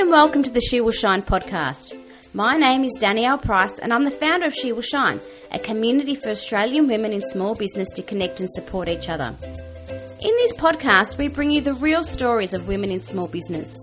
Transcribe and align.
and 0.00 0.08
welcome 0.08 0.42
to 0.42 0.50
the 0.50 0.62
She 0.62 0.80
Will 0.80 0.92
Shine 0.92 1.20
podcast. 1.20 1.94
My 2.32 2.56
name 2.56 2.84
is 2.84 2.96
Danielle 2.98 3.36
Price 3.36 3.78
and 3.78 3.92
I'm 3.92 4.04
the 4.04 4.10
founder 4.10 4.46
of 4.46 4.54
She 4.54 4.72
Will 4.72 4.80
Shine, 4.80 5.20
a 5.52 5.58
community 5.58 6.14
for 6.14 6.30
Australian 6.30 6.88
women 6.88 7.12
in 7.12 7.20
small 7.28 7.54
business 7.54 7.90
to 7.90 8.02
connect 8.02 8.40
and 8.40 8.50
support 8.50 8.88
each 8.88 9.10
other. 9.10 9.36
In 9.42 10.34
this 10.38 10.54
podcast, 10.54 11.18
we 11.18 11.28
bring 11.28 11.50
you 11.50 11.60
the 11.60 11.74
real 11.74 12.02
stories 12.02 12.54
of 12.54 12.66
women 12.66 12.90
in 12.90 12.98
small 13.00 13.28
business. 13.28 13.76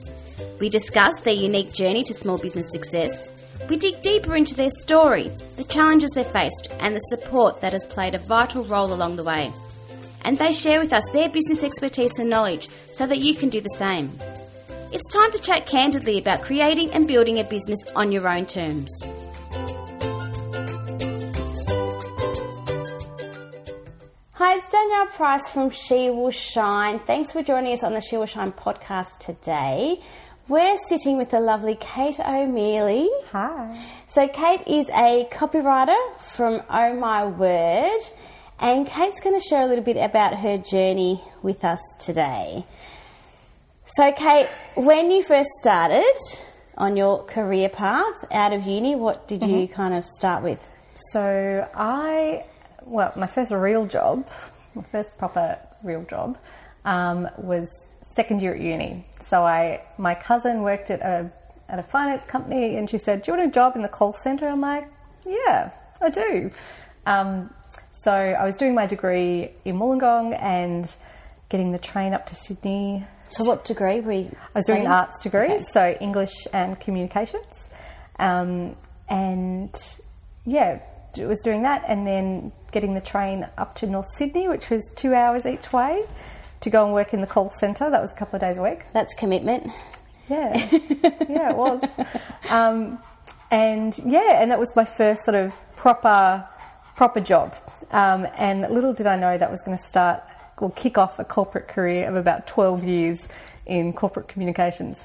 We 0.59 0.69
discuss 0.69 1.21
their 1.21 1.35
unique 1.35 1.71
journey 1.71 2.03
to 2.05 2.15
small 2.15 2.39
business 2.39 2.71
success. 2.71 3.31
We 3.69 3.77
dig 3.77 4.01
deeper 4.01 4.35
into 4.35 4.55
their 4.55 4.71
story, 4.71 5.31
the 5.57 5.65
challenges 5.65 6.09
they 6.15 6.23
faced, 6.23 6.69
and 6.79 6.95
the 6.95 6.99
support 7.11 7.61
that 7.61 7.73
has 7.73 7.85
played 7.85 8.15
a 8.15 8.19
vital 8.19 8.63
role 8.63 8.91
along 8.91 9.17
the 9.17 9.23
way. 9.23 9.53
And 10.23 10.39
they 10.39 10.51
share 10.51 10.79
with 10.79 10.93
us 10.93 11.03
their 11.13 11.29
business 11.29 11.63
expertise 11.63 12.17
and 12.17 12.27
knowledge 12.27 12.69
so 12.91 13.05
that 13.05 13.19
you 13.19 13.35
can 13.35 13.49
do 13.49 13.61
the 13.61 13.75
same. 13.75 14.19
It's 14.89 15.05
time 15.13 15.31
to 15.33 15.39
chat 15.39 15.65
candidly 15.65 16.17
about 16.17 16.43
creating 16.43 16.91
and 16.93 17.09
building 17.09 17.39
a 17.39 17.43
business 17.43 17.79
on 17.93 18.09
your 18.09 18.25
own 18.25 18.45
terms. 18.45 18.89
Hi, 24.31 24.55
it's 24.55 24.69
Danielle 24.69 25.07
Price 25.07 25.49
from 25.49 25.71
She 25.71 26.09
Will 26.09 26.31
Shine. 26.31 26.99
Thanks 26.99 27.33
for 27.33 27.43
joining 27.43 27.73
us 27.73 27.83
on 27.83 27.93
the 27.93 27.99
She 27.99 28.15
Will 28.15 28.25
Shine 28.25 28.53
podcast 28.53 29.19
today. 29.19 29.99
We're 30.47 30.77
sitting 30.87 31.17
with 31.17 31.31
the 31.31 31.41
lovely 31.41 31.75
Kate 31.81 32.17
O'Mealy. 32.21 33.09
Hi. 33.33 33.85
So, 34.07 34.29
Kate 34.29 34.65
is 34.67 34.87
a 34.91 35.27
copywriter 35.29 35.97
from 36.35 36.63
Oh 36.69 36.93
My 36.93 37.25
Word, 37.25 37.99
and 38.57 38.87
Kate's 38.87 39.19
going 39.19 39.37
to 39.37 39.45
share 39.45 39.63
a 39.63 39.67
little 39.67 39.83
bit 39.83 39.97
about 39.97 40.35
her 40.39 40.57
journey 40.57 41.21
with 41.43 41.65
us 41.65 41.79
today. 41.99 42.63
So, 43.89 44.11
Kate, 44.11 44.49
when 44.75 45.11
you 45.11 45.23
first 45.23 45.47
started 45.61 46.13
on 46.77 46.97
your 46.97 47.23
career 47.23 47.69
path 47.69 48.25
out 48.33 48.51
of 48.51 48.67
uni, 48.67 48.95
what 48.95 49.29
did 49.29 49.43
you 49.43 49.65
kind 49.69 49.93
of 49.93 50.05
start 50.05 50.43
with? 50.43 50.69
So 51.13 51.65
I, 51.73 52.43
well, 52.83 53.13
my 53.15 53.27
first 53.27 53.53
real 53.53 53.85
job, 53.85 54.29
my 54.75 54.83
first 54.91 55.17
proper 55.17 55.57
real 55.83 56.03
job, 56.03 56.37
um, 56.83 57.29
was 57.37 57.69
second 58.03 58.41
year 58.41 58.55
at 58.55 58.59
uni. 58.59 59.05
So 59.23 59.45
I, 59.45 59.81
my 59.97 60.15
cousin 60.15 60.63
worked 60.63 60.91
at 60.91 60.99
a 60.99 61.31
at 61.69 61.79
a 61.79 61.83
finance 61.83 62.25
company, 62.25 62.75
and 62.75 62.89
she 62.89 62.97
said, 62.97 63.21
"Do 63.21 63.31
you 63.31 63.37
want 63.37 63.49
a 63.49 63.53
job 63.53 63.77
in 63.77 63.83
the 63.83 63.89
call 63.89 64.11
center?" 64.11 64.49
I'm 64.49 64.59
like, 64.59 64.89
"Yeah, 65.25 65.71
I 66.01 66.09
do." 66.09 66.51
Um, 67.05 67.53
so 67.91 68.11
I 68.11 68.43
was 68.43 68.57
doing 68.57 68.75
my 68.75 68.85
degree 68.85 69.51
in 69.63 69.77
Wollongong 69.79 70.37
and 70.41 70.93
getting 71.47 71.71
the 71.71 71.79
train 71.79 72.13
up 72.13 72.25
to 72.27 72.35
Sydney. 72.35 73.05
So, 73.29 73.43
what 73.43 73.65
degree 73.65 73.99
were 73.99 74.11
you? 74.11 74.35
I 74.55 74.59
was 74.59 74.65
doing 74.65 74.81
an 74.81 74.87
arts 74.91 75.19
degree, 75.21 75.45
Okay. 75.45 75.63
so 75.73 75.97
English 75.99 76.33
and 76.53 76.79
communications, 76.79 77.69
um, 78.19 78.75
and 79.09 79.75
yeah, 80.45 80.79
was 81.17 81.39
doing 81.43 81.63
that, 81.63 81.83
and 81.87 82.05
then 82.07 82.51
getting 82.71 82.93
the 82.93 83.01
train 83.01 83.47
up 83.57 83.75
to 83.75 83.87
North 83.87 84.09
Sydney, 84.15 84.47
which 84.47 84.69
was 84.69 84.89
two 84.95 85.13
hours 85.13 85.45
each 85.45 85.73
way, 85.73 86.03
to 86.61 86.69
go 86.69 86.85
and 86.85 86.93
work 86.93 87.13
in 87.13 87.21
the 87.21 87.27
call 87.27 87.51
centre. 87.59 87.89
That 87.89 88.01
was 88.01 88.11
a 88.11 88.15
couple 88.15 88.35
of 88.35 88.41
days 88.41 88.57
a 88.57 88.61
week. 88.63 88.85
That's 88.93 89.13
commitment. 89.13 89.71
Yeah, 90.29 90.53
yeah, 91.29 91.49
it 91.51 91.55
was. 91.57 91.81
Um, 92.49 92.99
and 93.51 93.97
yeah, 93.99 94.41
and 94.41 94.51
that 94.51 94.59
was 94.59 94.75
my 94.75 94.85
first 94.85 95.23
sort 95.23 95.35
of 95.35 95.53
proper 95.75 96.47
proper 96.95 97.19
job. 97.19 97.55
Um, 97.91 98.27
and 98.35 98.61
little 98.61 98.93
did 98.93 99.07
I 99.07 99.15
know 99.15 99.37
that 99.37 99.49
was 99.49 99.61
going 99.61 99.77
to 99.77 99.83
start 99.83 100.21
or 100.61 100.71
kick 100.71 100.97
off 100.97 101.19
a 101.19 101.23
corporate 101.25 101.67
career 101.67 102.07
of 102.09 102.15
about 102.15 102.47
12 102.47 102.83
years 102.83 103.27
in 103.65 103.93
corporate 103.93 104.27
communications. 104.27 104.97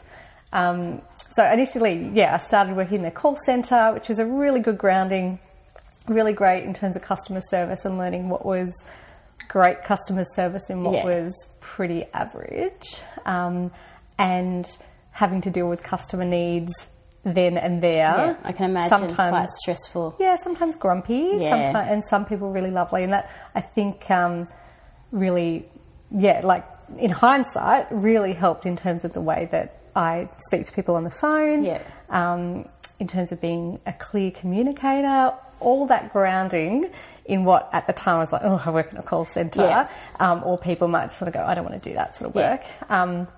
Um, 0.52 1.02
so 1.34 1.44
initially, 1.50 2.10
yeah, 2.14 2.34
I 2.34 2.38
started 2.38 2.76
working 2.76 2.98
in 2.98 3.02
the 3.02 3.10
call 3.10 3.36
centre, 3.46 3.92
which 3.94 4.08
was 4.08 4.18
a 4.18 4.26
really 4.26 4.60
good 4.60 4.78
grounding, 4.78 5.38
really 6.08 6.32
great 6.32 6.64
in 6.64 6.74
terms 6.74 6.96
of 6.96 7.02
customer 7.02 7.40
service 7.48 7.84
and 7.84 7.96
learning 7.98 8.28
what 8.28 8.44
was 8.44 8.70
great 9.48 9.82
customer 9.84 10.24
service 10.34 10.68
and 10.70 10.84
what 10.84 10.94
Yeah. 10.94 11.04
was 11.04 11.32
pretty 11.60 12.04
average, 12.12 13.00
um, 13.24 13.70
and 14.18 14.66
having 15.10 15.40
to 15.42 15.50
deal 15.50 15.68
with 15.68 15.82
customer 15.82 16.24
needs 16.24 16.72
then 17.24 17.56
and 17.56 17.82
there. 17.82 18.14
Yeah, 18.16 18.36
I 18.42 18.52
can 18.52 18.68
imagine 18.70 19.14
quite 19.14 19.48
stressful. 19.62 20.16
Yeah, 20.18 20.36
sometimes 20.42 20.74
grumpy, 20.76 21.36
Yeah. 21.38 21.50
sometimes, 21.50 21.90
and 21.92 22.04
some 22.04 22.24
people 22.24 22.50
really 22.50 22.70
lovely. 22.70 23.04
And 23.04 23.12
that 23.12 23.30
I 23.54 23.60
think 23.60 24.10
um, 24.10 24.48
really, 25.12 25.68
yeah, 26.10 26.40
like 26.42 26.66
in 26.98 27.10
hindsight, 27.10 27.86
really 27.90 28.32
helped 28.32 28.66
in 28.66 28.76
terms 28.76 29.04
of 29.04 29.12
the 29.12 29.20
way 29.20 29.48
that 29.52 29.78
I 29.94 30.28
speak 30.48 30.66
to 30.66 30.72
people 30.72 30.96
on 30.96 31.04
the 31.04 31.10
phone. 31.10 31.64
Yeah. 31.64 31.80
Um, 32.10 32.66
in 32.98 33.08
terms 33.08 33.32
of 33.32 33.40
being 33.40 33.80
a 33.86 33.92
clear 33.92 34.30
communicator, 34.30 35.32
all 35.60 35.86
that 35.86 36.12
grounding 36.12 36.90
in 37.24 37.44
what 37.44 37.68
at 37.72 37.86
the 37.86 37.92
time 37.92 38.16
I 38.16 38.18
was 38.20 38.32
like, 38.32 38.42
oh, 38.44 38.60
I 38.64 38.70
work 38.70 38.92
in 38.92 38.98
a 38.98 39.02
call 39.02 39.24
centre, 39.24 39.62
Yeah. 39.62 39.88
um, 40.20 40.42
or 40.44 40.58
people 40.58 40.88
might 40.88 41.12
sort 41.12 41.28
of 41.28 41.34
go, 41.34 41.40
I 41.44 41.54
don't 41.54 41.64
want 41.64 41.82
to 41.82 41.88
do 41.90 41.94
that 41.94 42.16
sort 42.16 42.30
of 42.30 42.36
Yeah. 42.36 42.52
work. 42.52 42.62
Um, 42.90 43.28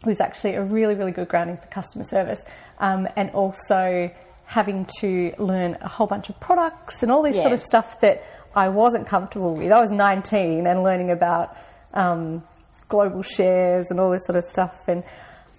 it 0.00 0.06
was 0.06 0.20
actually 0.20 0.54
a 0.54 0.62
really, 0.62 0.94
really 0.94 1.12
good 1.12 1.28
grounding 1.28 1.56
for 1.56 1.66
customer 1.66 2.04
service. 2.04 2.42
Um, 2.78 3.08
and 3.16 3.30
also 3.30 4.10
having 4.44 4.86
to 5.00 5.32
learn 5.38 5.76
a 5.80 5.88
whole 5.88 6.06
bunch 6.06 6.28
of 6.28 6.38
products 6.40 7.02
and 7.02 7.10
all 7.10 7.22
this 7.22 7.36
sort 7.36 7.52
of 7.52 7.60
stuff 7.62 8.00
that 8.00 8.22
I 8.56 8.70
wasn't 8.70 9.06
comfortable 9.06 9.54
with. 9.54 9.70
I 9.70 9.78
was 9.80 9.92
19 9.92 10.66
and 10.66 10.82
learning 10.82 11.10
about 11.10 11.54
um, 11.92 12.42
global 12.88 13.22
shares 13.22 13.90
and 13.90 14.00
all 14.00 14.10
this 14.10 14.24
sort 14.24 14.36
of 14.36 14.44
stuff. 14.44 14.88
And 14.88 15.04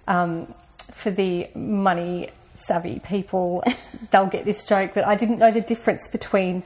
um, 0.08 0.52
for 0.92 1.10
the 1.12 1.48
money 1.54 2.30
savvy 2.66 2.98
people, 2.98 3.62
they'll 4.10 4.26
get 4.26 4.44
this 4.44 4.66
joke, 4.66 4.92
but 4.94 5.06
I 5.06 5.14
didn't 5.14 5.38
know 5.38 5.52
the 5.52 5.60
difference 5.60 6.08
between 6.08 6.64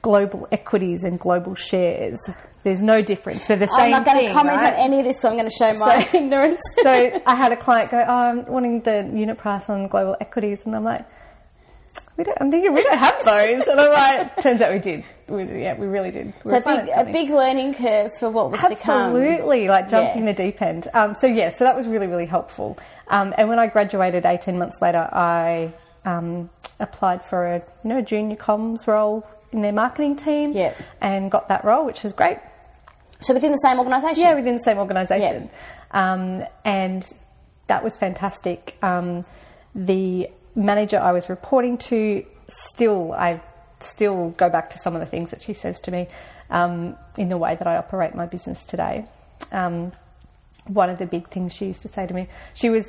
global 0.00 0.46
equities 0.52 1.02
and 1.02 1.18
global 1.18 1.54
shares. 1.54 2.20
There's 2.62 2.80
no 2.80 3.02
difference. 3.02 3.44
They're 3.46 3.56
the 3.56 3.66
same. 3.66 3.86
I'm 3.86 3.90
not 3.90 4.04
going 4.04 4.26
to 4.26 4.32
comment 4.32 4.60
right? 4.60 4.74
on 4.74 4.78
any 4.78 5.00
of 5.00 5.06
this, 5.06 5.20
so 5.20 5.28
I'm 5.28 5.36
going 5.36 5.50
to 5.50 5.56
show 5.56 5.72
my 5.74 6.04
So- 6.04 6.18
ignorance. 6.18 6.60
so 6.82 7.20
I 7.26 7.34
had 7.34 7.50
a 7.52 7.56
client 7.56 7.90
go, 7.90 7.98
oh, 8.06 8.12
I'm 8.12 8.44
wanting 8.46 8.80
the 8.82 9.10
unit 9.12 9.38
price 9.38 9.68
on 9.68 9.88
global 9.88 10.16
equities, 10.20 10.60
and 10.66 10.76
I'm 10.76 10.84
like, 10.84 11.04
we 12.16 12.24
don't, 12.24 12.38
I'm 12.40 12.50
thinking 12.50 12.72
we 12.72 12.82
don't 12.82 12.98
have 12.98 13.24
those, 13.24 13.66
and 13.66 13.80
I'm 13.80 13.90
like, 13.92 14.40
turns 14.42 14.60
out 14.60 14.72
we 14.72 14.78
did. 14.78 15.04
We 15.28 15.44
did 15.44 15.60
yeah, 15.60 15.74
we 15.78 15.86
really 15.86 16.10
did. 16.10 16.32
We're 16.44 16.60
So 16.62 16.76
big, 16.76 16.88
a 16.94 17.04
big 17.04 17.30
learning 17.30 17.74
curve 17.74 18.12
for 18.18 18.30
what 18.30 18.50
was 18.50 18.60
to 18.60 18.76
come. 18.76 19.16
Absolutely, 19.16 19.68
like 19.68 19.88
jumping 19.88 20.26
Yeah. 20.26 20.32
the 20.32 20.42
deep 20.44 20.62
end. 20.62 20.88
Um, 20.94 21.14
so 21.14 21.26
yeah, 21.26 21.50
so 21.50 21.64
that 21.64 21.74
was 21.76 21.86
really 21.88 22.06
really 22.06 22.26
helpful. 22.26 22.78
Um, 23.08 23.34
and 23.36 23.48
when 23.48 23.58
I 23.58 23.66
graduated 23.66 24.24
18 24.26 24.58
months 24.58 24.76
later, 24.80 25.08
I 25.12 25.72
um, 26.04 26.50
applied 26.80 27.24
for 27.28 27.46
a 27.46 27.58
you 27.82 27.88
know 27.90 28.00
junior 28.00 28.36
comms 28.36 28.86
role 28.86 29.26
in 29.52 29.62
their 29.62 29.72
marketing 29.72 30.16
team, 30.16 30.52
Yeah. 30.52 30.74
and 31.00 31.30
got 31.30 31.48
that 31.48 31.64
role, 31.64 31.84
which 31.86 32.02
was 32.02 32.12
great. 32.12 32.38
So 33.20 33.32
within 33.34 33.52
the 33.52 33.58
same 33.58 33.78
organisation. 33.78 34.22
Yeah, 34.22 34.34
within 34.34 34.54
the 34.54 34.62
same 34.62 34.78
organisation. 34.78 35.48
Um, 35.92 36.44
and 36.64 37.08
that 37.68 37.82
was 37.82 37.96
fantastic. 37.96 38.76
Um, 38.82 39.24
the 39.74 40.28
manager 40.54 40.98
I 40.98 41.12
was 41.12 41.28
reporting 41.28 41.78
to, 41.78 42.24
still, 42.48 43.12
I 43.12 43.40
still 43.80 44.30
go 44.30 44.48
back 44.48 44.70
to 44.70 44.78
some 44.78 44.94
of 44.94 45.00
the 45.00 45.06
things 45.06 45.30
that 45.30 45.42
she 45.42 45.54
says 45.54 45.80
to 45.80 45.90
me 45.90 46.08
um, 46.50 46.96
in 47.16 47.28
the 47.28 47.36
way 47.38 47.56
that 47.56 47.66
I 47.66 47.76
operate 47.76 48.14
my 48.14 48.26
business 48.26 48.64
today. 48.64 49.06
Um, 49.52 49.92
one 50.66 50.88
of 50.90 50.98
the 50.98 51.06
big 51.06 51.28
things 51.28 51.52
she 51.52 51.66
used 51.66 51.82
to 51.82 51.88
say 51.88 52.06
to 52.06 52.14
me, 52.14 52.28
she 52.54 52.70
was 52.70 52.84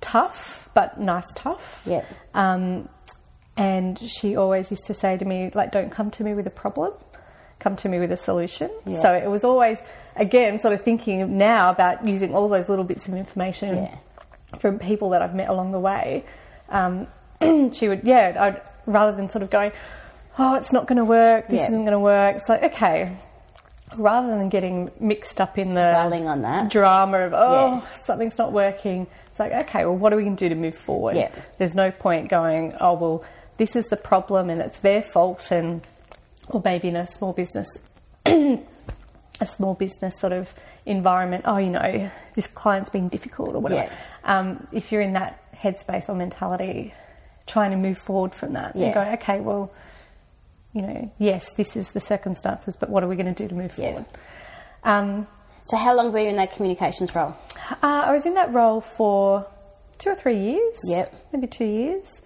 tough, 0.00 0.68
but 0.74 1.00
nice 1.00 1.30
tough. 1.34 1.82
Yep. 1.86 2.06
Um, 2.34 2.88
and 3.56 3.98
she 3.98 4.36
always 4.36 4.70
used 4.70 4.86
to 4.86 4.94
say 4.94 5.16
to 5.16 5.24
me, 5.24 5.50
like, 5.54 5.72
don't 5.72 5.90
come 5.90 6.10
to 6.12 6.24
me 6.24 6.34
with 6.34 6.46
a 6.46 6.50
problem, 6.50 6.92
come 7.58 7.76
to 7.76 7.88
me 7.88 7.98
with 7.98 8.12
a 8.12 8.16
solution. 8.16 8.70
Yeah. 8.86 9.00
So 9.02 9.12
it 9.12 9.28
was 9.28 9.44
always, 9.44 9.78
again, 10.16 10.60
sort 10.60 10.74
of 10.74 10.82
thinking 10.82 11.36
now 11.36 11.70
about 11.70 12.06
using 12.06 12.34
all 12.34 12.48
those 12.48 12.68
little 12.68 12.84
bits 12.84 13.08
of 13.08 13.14
information 13.14 13.76
Yeah. 13.76 13.96
from 14.58 14.78
people 14.78 15.10
that 15.10 15.22
I've 15.22 15.34
met 15.34 15.48
along 15.48 15.72
the 15.72 15.80
way. 15.80 16.24
Um, 16.72 17.06
she 17.72 17.88
would, 17.88 18.02
yeah, 18.04 18.36
I'd, 18.38 18.62
rather 18.86 19.16
than 19.16 19.30
sort 19.30 19.42
of 19.42 19.50
going, 19.50 19.70
oh, 20.38 20.54
it's 20.56 20.72
not 20.72 20.86
going 20.86 20.96
to 20.98 21.04
work, 21.04 21.48
this 21.48 21.60
Yeah. 21.60 21.66
isn't 21.66 21.80
going 21.84 21.92
to 21.92 21.98
work. 22.00 22.36
It's 22.36 22.48
like, 22.48 22.62
okay, 22.64 23.16
rather 23.96 24.28
than 24.28 24.48
getting 24.48 24.90
mixed 24.98 25.40
up 25.40 25.58
in 25.58 25.74
the 25.74 25.80
Dwelling 25.82 26.26
on 26.26 26.42
that. 26.42 26.70
drama 26.70 27.18
of, 27.20 27.32
oh, 27.34 27.82
Yeah. 27.84 27.90
something's 28.04 28.38
not 28.38 28.52
working. 28.52 29.06
It's 29.26 29.38
like, 29.38 29.52
okay, 29.52 29.84
well, 29.84 29.96
what 29.96 30.12
are 30.12 30.16
we 30.16 30.24
going 30.24 30.36
to 30.36 30.44
do 30.48 30.48
to 30.54 30.60
move 30.60 30.76
forward? 30.76 31.16
Yeah. 31.16 31.30
There's 31.58 31.74
no 31.74 31.90
point 31.90 32.28
going, 32.30 32.74
oh, 32.80 32.94
well, 32.94 33.24
this 33.58 33.76
is 33.76 33.86
the 33.86 33.96
problem 33.96 34.50
and 34.50 34.60
it's 34.60 34.78
their 34.78 35.02
fault. 35.02 35.50
And, 35.50 35.86
or 36.48 36.60
maybe 36.64 36.88
in 36.88 36.96
a 36.96 37.06
small 37.06 37.32
business, 37.32 37.68
a 38.26 39.46
small 39.46 39.74
business 39.74 40.18
sort 40.18 40.32
of 40.32 40.52
environment, 40.86 41.44
oh, 41.46 41.58
you 41.58 41.70
know, 41.70 42.10
this 42.34 42.46
client's 42.46 42.90
being 42.90 43.08
difficult 43.08 43.54
or 43.54 43.60
whatever. 43.60 43.90
Yeah. 43.90 44.38
Um, 44.38 44.66
if 44.72 44.90
you're 44.92 45.00
in 45.02 45.12
that 45.14 45.41
headspace 45.62 46.08
or 46.08 46.14
mentality, 46.14 46.92
trying 47.46 47.70
to 47.70 47.76
move 47.76 47.98
forward 47.98 48.34
from 48.34 48.52
that 48.54 48.74
Yeah. 48.76 48.86
and 48.86 48.94
go, 48.94 49.00
okay, 49.14 49.40
well, 49.40 49.70
you 50.72 50.82
know, 50.82 51.10
yes, 51.18 51.48
this 51.56 51.76
is 51.76 51.88
the 51.90 52.00
circumstances, 52.00 52.76
but 52.78 52.88
what 52.88 53.02
are 53.04 53.08
we 53.08 53.16
going 53.16 53.32
to 53.32 53.42
do 53.42 53.48
to 53.48 53.54
move 53.54 53.72
Yeah. 53.76 53.86
forward? 53.90 54.04
Um, 54.84 55.26
So 55.66 55.76
how 55.76 55.94
long 55.94 56.12
were 56.12 56.18
you 56.18 56.28
in 56.28 56.36
that 56.36 56.50
communications 56.52 57.14
role? 57.14 57.34
uh, 57.82 58.02
I 58.06 58.10
was 58.10 58.26
in 58.26 58.34
that 58.34 58.52
role 58.52 58.80
for 58.96 59.46
two 59.98 60.10
or 60.10 60.14
three 60.16 60.38
years. 60.38 60.78
Yep. 60.88 61.14
Maybe 61.32 61.46
two 61.46 61.64
years. 61.64 62.20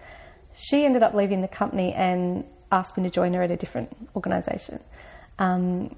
She 0.55 0.83
ended 0.85 1.03
up 1.03 1.13
leaving 1.13 1.41
the 1.41 1.47
company 1.47 1.93
and 1.93 2.43
asked 2.71 2.97
me 2.97 3.03
to 3.03 3.09
join 3.11 3.33
her 3.35 3.43
at 3.43 3.51
a 3.51 3.55
different 3.55 3.95
organisation. 4.15 4.79
Um, 5.37 5.95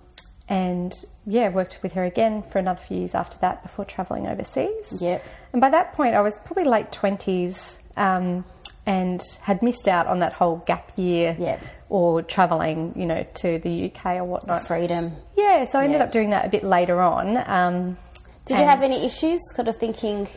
and 0.50 0.94
yeah, 1.26 1.50
worked 1.50 1.80
with 1.84 1.94
her 1.94 2.04
again 2.04 2.42
for 2.44 2.58
another 2.60 2.82
few 2.88 2.98
years 2.98 3.14
after 3.16 3.38
that 3.40 3.62
before 3.64 3.86
travelling 3.86 4.28
overseas. 4.28 5.00
Yep. 5.00 5.24
And 5.54 5.62
by 5.62 5.70
that 5.70 5.94
point, 5.94 6.16
I 6.16 6.22
was 6.22 6.36
probably 6.38 6.64
late 6.66 6.92
20s 6.92 7.78
um, 7.96 8.44
and 8.86 9.22
had 9.42 9.62
missed 9.62 9.88
out 9.88 10.08
on 10.08 10.20
that 10.20 10.34
whole 10.34 10.58
gap 10.66 10.92
year 10.96 11.36
Yep. 11.38 11.62
or 11.90 12.24
travelling, 12.24 12.94
you 12.96 13.06
know, 13.06 13.24
to 13.36 13.60
the 13.60 13.86
UK 13.94 14.16
or 14.18 14.24
whatnot. 14.24 14.66
Freedom. 14.68 15.14
Yeah, 15.38 15.66
so 15.66 15.80
I 15.80 15.84
ended 15.84 16.00
Yeah. 16.00 16.06
up 16.06 16.12
doing 16.12 16.32
that 16.32 16.46
a 16.46 16.50
bit 16.50 16.64
later 16.64 17.00
on. 17.00 17.38
Um, 17.46 17.98
Did 18.46 18.58
you 18.58 18.66
have 18.66 18.82
any 18.82 19.06
issues, 19.06 19.40
kind 19.56 19.70
of 19.70 19.76
thinking, 19.76 20.28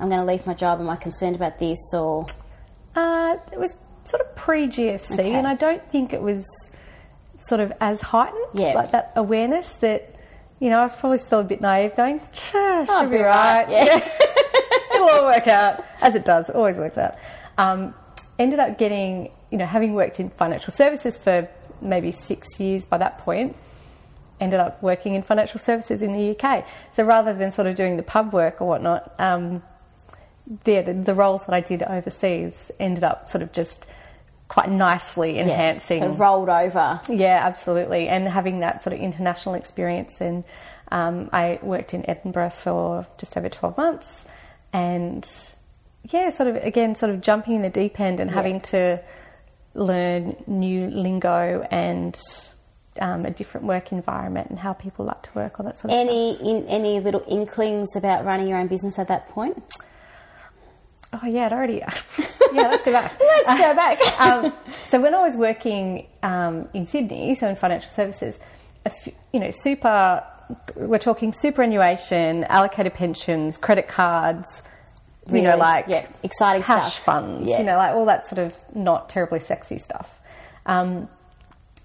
I'm 0.00 0.08
going 0.08 0.20
to 0.20 0.26
leave 0.26 0.44
my 0.46 0.54
job? 0.54 0.80
Am 0.80 0.90
I 0.90 0.96
concerned 0.96 1.36
about 1.36 1.60
this? 1.60 1.78
Or 1.94 2.26
Uh, 2.96 3.36
it 3.52 3.58
was 3.60 3.78
sort 4.04 4.22
of 4.22 4.34
pre 4.34 4.66
GFC, 4.66 5.14
Okay. 5.14 5.32
and 5.34 5.46
I 5.46 5.54
don't 5.54 5.82
think 5.92 6.12
it 6.12 6.20
was 6.22 6.44
sort 7.48 7.60
of 7.60 7.72
as 7.80 8.00
heightened, 8.00 8.44
Yeah. 8.54 8.72
like 8.74 8.92
that 8.92 9.12
awareness 9.16 9.68
that, 9.80 10.14
you 10.60 10.70
know, 10.70 10.78
I 10.78 10.84
was 10.84 10.94
probably 10.94 11.18
still 11.18 11.40
a 11.40 11.44
bit 11.44 11.60
naive 11.60 11.96
going, 11.96 12.20
sure, 12.32 12.84
I'll 12.88 13.04
be 13.08 13.16
be 13.18 13.22
right. 13.22 13.66
right, 13.66 13.70
yeah. 13.70 14.08
It'll 14.94 15.08
all 15.10 15.24
work 15.26 15.46
out, 15.48 15.84
as 16.00 16.14
it 16.14 16.24
does, 16.24 16.48
it 16.48 16.54
always 16.54 16.76
works 16.76 16.96
out. 16.96 17.16
Um, 17.58 17.94
ended 18.38 18.58
up 18.60 18.78
getting, 18.78 19.30
you 19.50 19.58
know, 19.58 19.66
having 19.66 19.94
worked 19.94 20.20
in 20.20 20.30
financial 20.30 20.72
services 20.72 21.16
for 21.18 21.48
maybe 21.80 22.12
six 22.12 22.58
years 22.60 22.84
by 22.86 22.98
that 22.98 23.18
point, 23.18 23.56
ended 24.40 24.58
up 24.60 24.82
working 24.82 25.14
in 25.14 25.22
financial 25.22 25.58
services 25.60 26.02
in 26.02 26.12
the 26.12 26.36
UK. 26.36 26.64
So 26.94 27.02
rather 27.04 27.34
than 27.34 27.52
sort 27.52 27.66
of 27.66 27.76
doing 27.76 27.96
the 27.96 28.02
pub 28.02 28.32
work 28.32 28.60
or 28.60 28.68
whatnot, 28.68 29.12
um, 29.18 29.62
the, 30.64 30.80
the, 30.82 30.92
the 30.92 31.14
roles 31.14 31.40
that 31.46 31.54
I 31.54 31.60
did 31.60 31.82
overseas 31.82 32.52
ended 32.80 33.04
up 33.04 33.28
sort 33.30 33.42
of 33.42 33.52
just 33.52 33.86
quite 34.54 34.70
nicely 34.70 35.40
enhancing. 35.40 36.00
so 36.00 36.10
rolled 36.10 36.48
over. 36.48 37.00
Yeah, 37.08 37.40
absolutely. 37.44 38.06
And 38.06 38.28
having 38.28 38.60
that 38.60 38.84
sort 38.84 38.94
of 38.94 39.00
international 39.00 39.56
experience. 39.56 40.20
And 40.20 40.44
um, 40.92 41.28
I 41.32 41.58
worked 41.60 41.92
in 41.92 42.08
Edinburgh 42.08 42.52
for 42.62 43.04
just 43.18 43.36
over 43.36 43.48
12 43.48 43.76
months. 43.76 44.24
And 44.72 45.28
yeah, 46.04 46.30
sort 46.30 46.50
of, 46.50 46.56
again, 46.56 46.94
sort 46.94 47.10
of 47.10 47.20
jumping 47.20 47.56
in 47.56 47.62
the 47.62 47.70
deep 47.70 47.98
end 47.98 48.20
and 48.20 48.30
having 48.30 48.60
to 48.60 49.02
learn 49.74 50.36
new 50.46 50.86
lingo 50.86 51.66
and 51.72 52.16
um, 53.00 53.26
a 53.26 53.32
different 53.32 53.66
work 53.66 53.90
environment 53.90 54.50
and 54.50 54.58
how 54.60 54.72
people 54.72 55.04
like 55.04 55.22
to 55.22 55.30
work, 55.34 55.58
all 55.58 55.66
that 55.66 55.80
sort 55.80 55.92
of 55.92 55.98
stuff. 55.98 56.08
Any 56.08 56.66
any 56.68 57.00
little 57.00 57.24
inklings 57.26 57.96
about 57.96 58.24
running 58.24 58.46
your 58.46 58.58
own 58.58 58.68
business 58.68 59.00
at 59.00 59.08
that 59.08 59.28
point? 59.30 59.60
Oh, 61.22 61.26
yeah, 61.26 61.46
it 61.46 61.52
already. 61.52 61.78
yeah, 62.52 62.68
let's 62.68 62.82
go 62.82 62.92
back. 62.92 63.18
Let's 63.46 63.60
go 63.60 63.74
back. 63.74 63.98
um, 64.20 64.52
so 64.88 65.00
when 65.00 65.14
I 65.14 65.22
was 65.22 65.36
working 65.36 66.06
um, 66.22 66.68
in 66.74 66.86
Sydney, 66.86 67.34
so 67.34 67.48
in 67.48 67.56
financial 67.56 67.90
services, 67.90 68.38
a 68.84 68.88
f- 68.90 69.14
you 69.32 69.38
know, 69.40 69.50
super, 69.50 70.24
we're 70.74 70.98
talking 70.98 71.32
superannuation, 71.32 72.44
allocated 72.44 72.94
pensions, 72.94 73.56
credit 73.56 73.86
cards, 73.88 74.62
you 75.32 75.40
know, 75.40 75.56
like 75.56 75.86
yeah, 75.88 76.06
exciting 76.22 76.62
cash 76.62 76.92
stuff. 76.94 77.04
funds, 77.04 77.48
Yeah. 77.48 77.58
you 77.58 77.64
know, 77.64 77.76
like 77.76 77.94
all 77.94 78.04
that 78.06 78.28
sort 78.28 78.40
of 78.40 78.54
not 78.74 79.08
terribly 79.08 79.40
sexy 79.40 79.78
stuff. 79.78 80.10
Um, 80.66 81.08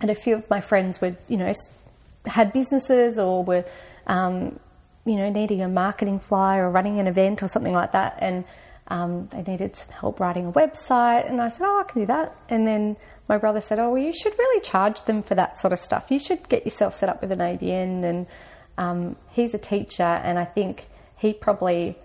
and 0.02 0.10
a 0.12 0.16
few 0.16 0.36
of 0.36 0.50
my 0.50 0.60
friends 0.62 1.00
were, 1.02 1.16
you 1.28 1.38
know, 1.38 1.54
had 2.26 2.52
businesses 2.52 3.18
or 3.18 3.44
were, 3.44 3.64
um, 4.08 4.60
you 5.06 5.16
know, 5.16 5.30
needing 5.30 5.62
a 5.62 5.68
marketing 5.70 6.20
flyer 6.20 6.68
or 6.68 6.72
running 6.72 7.00
an 7.00 7.08
event 7.08 7.42
or 7.44 7.48
something 7.48 7.74
like 7.74 7.94
that. 7.94 8.18
And 8.20 8.44
um, 8.90 9.28
they 9.32 9.42
needed 9.44 9.76
some 9.76 9.90
help 9.90 10.20
writing 10.20 10.48
a 10.48 10.52
website. 10.52 11.30
And 11.30 11.42
I 11.42 11.50
said, 11.50 11.62
oh, 11.62 11.84
I 11.86 11.92
can 11.92 12.02
do 12.02 12.08
that. 12.08 12.36
And 12.50 12.66
then 12.66 12.98
my 13.28 13.38
brother 13.38 13.62
said, 13.62 13.80
oh, 13.80 13.92
well, 13.92 14.02
you 14.02 14.14
should 14.14 14.38
really 14.38 14.62
charge 14.62 15.04
them 15.04 15.22
for 15.24 15.36
that 15.36 15.60
sort 15.60 15.74
of 15.74 15.80
stuff. 15.80 16.06
You 16.10 16.20
should 16.20 16.48
get 16.50 16.66
yourself 16.66 16.94
set 16.96 17.10
up 17.10 17.22
with 17.22 17.32
an 17.32 17.40
ABN. 17.40 18.04
And 18.04 18.28
um, 18.80 19.18
he's 19.32 19.54
a 19.54 19.58
teacher, 19.58 20.04
and 20.04 20.40
I 20.40 20.46
think 20.46 20.88
he 21.18 21.34
probably 21.34 21.98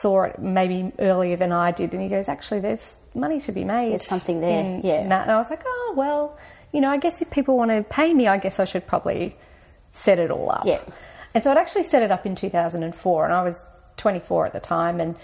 saw 0.00 0.24
it 0.24 0.38
maybe 0.38 0.92
earlier 0.98 1.36
than 1.36 1.50
I 1.50 1.72
did, 1.72 1.92
and 1.94 2.02
he 2.02 2.08
goes, 2.08 2.28
"Actually, 2.28 2.60
there's 2.60 2.84
money 3.14 3.40
to 3.40 3.52
be 3.52 3.64
made. 3.64 3.92
There's 3.92 4.06
something 4.06 4.40
there, 4.42 4.60
in- 4.60 4.82
yeah. 4.84 5.08
that." 5.08 5.22
And 5.22 5.30
I 5.30 5.38
was 5.38 5.48
like, 5.48 5.62
"Oh 5.66 5.94
well, 5.96 6.36
you 6.72 6.82
know, 6.82 6.90
I 6.90 6.98
guess 6.98 7.22
if 7.22 7.30
people 7.30 7.56
want 7.56 7.70
to 7.70 7.82
pay 7.82 8.12
me, 8.12 8.28
I 8.28 8.36
guess 8.36 8.60
I 8.60 8.66
should 8.66 8.86
probably 8.86 9.34
set 9.92 10.18
it 10.18 10.30
all 10.30 10.50
up." 10.50 10.66
Yeah. 10.66 10.80
And 11.34 11.42
so 11.42 11.50
I'd 11.50 11.58
actually 11.58 11.84
set 11.84 12.02
it 12.02 12.10
up 12.10 12.26
in 12.26 12.36
2004, 12.36 13.24
and 13.24 13.32
I 13.32 13.42
was 13.42 13.64
24 13.96 14.46
at 14.46 14.52
the 14.52 14.60
time, 14.60 15.00
and 15.00 15.16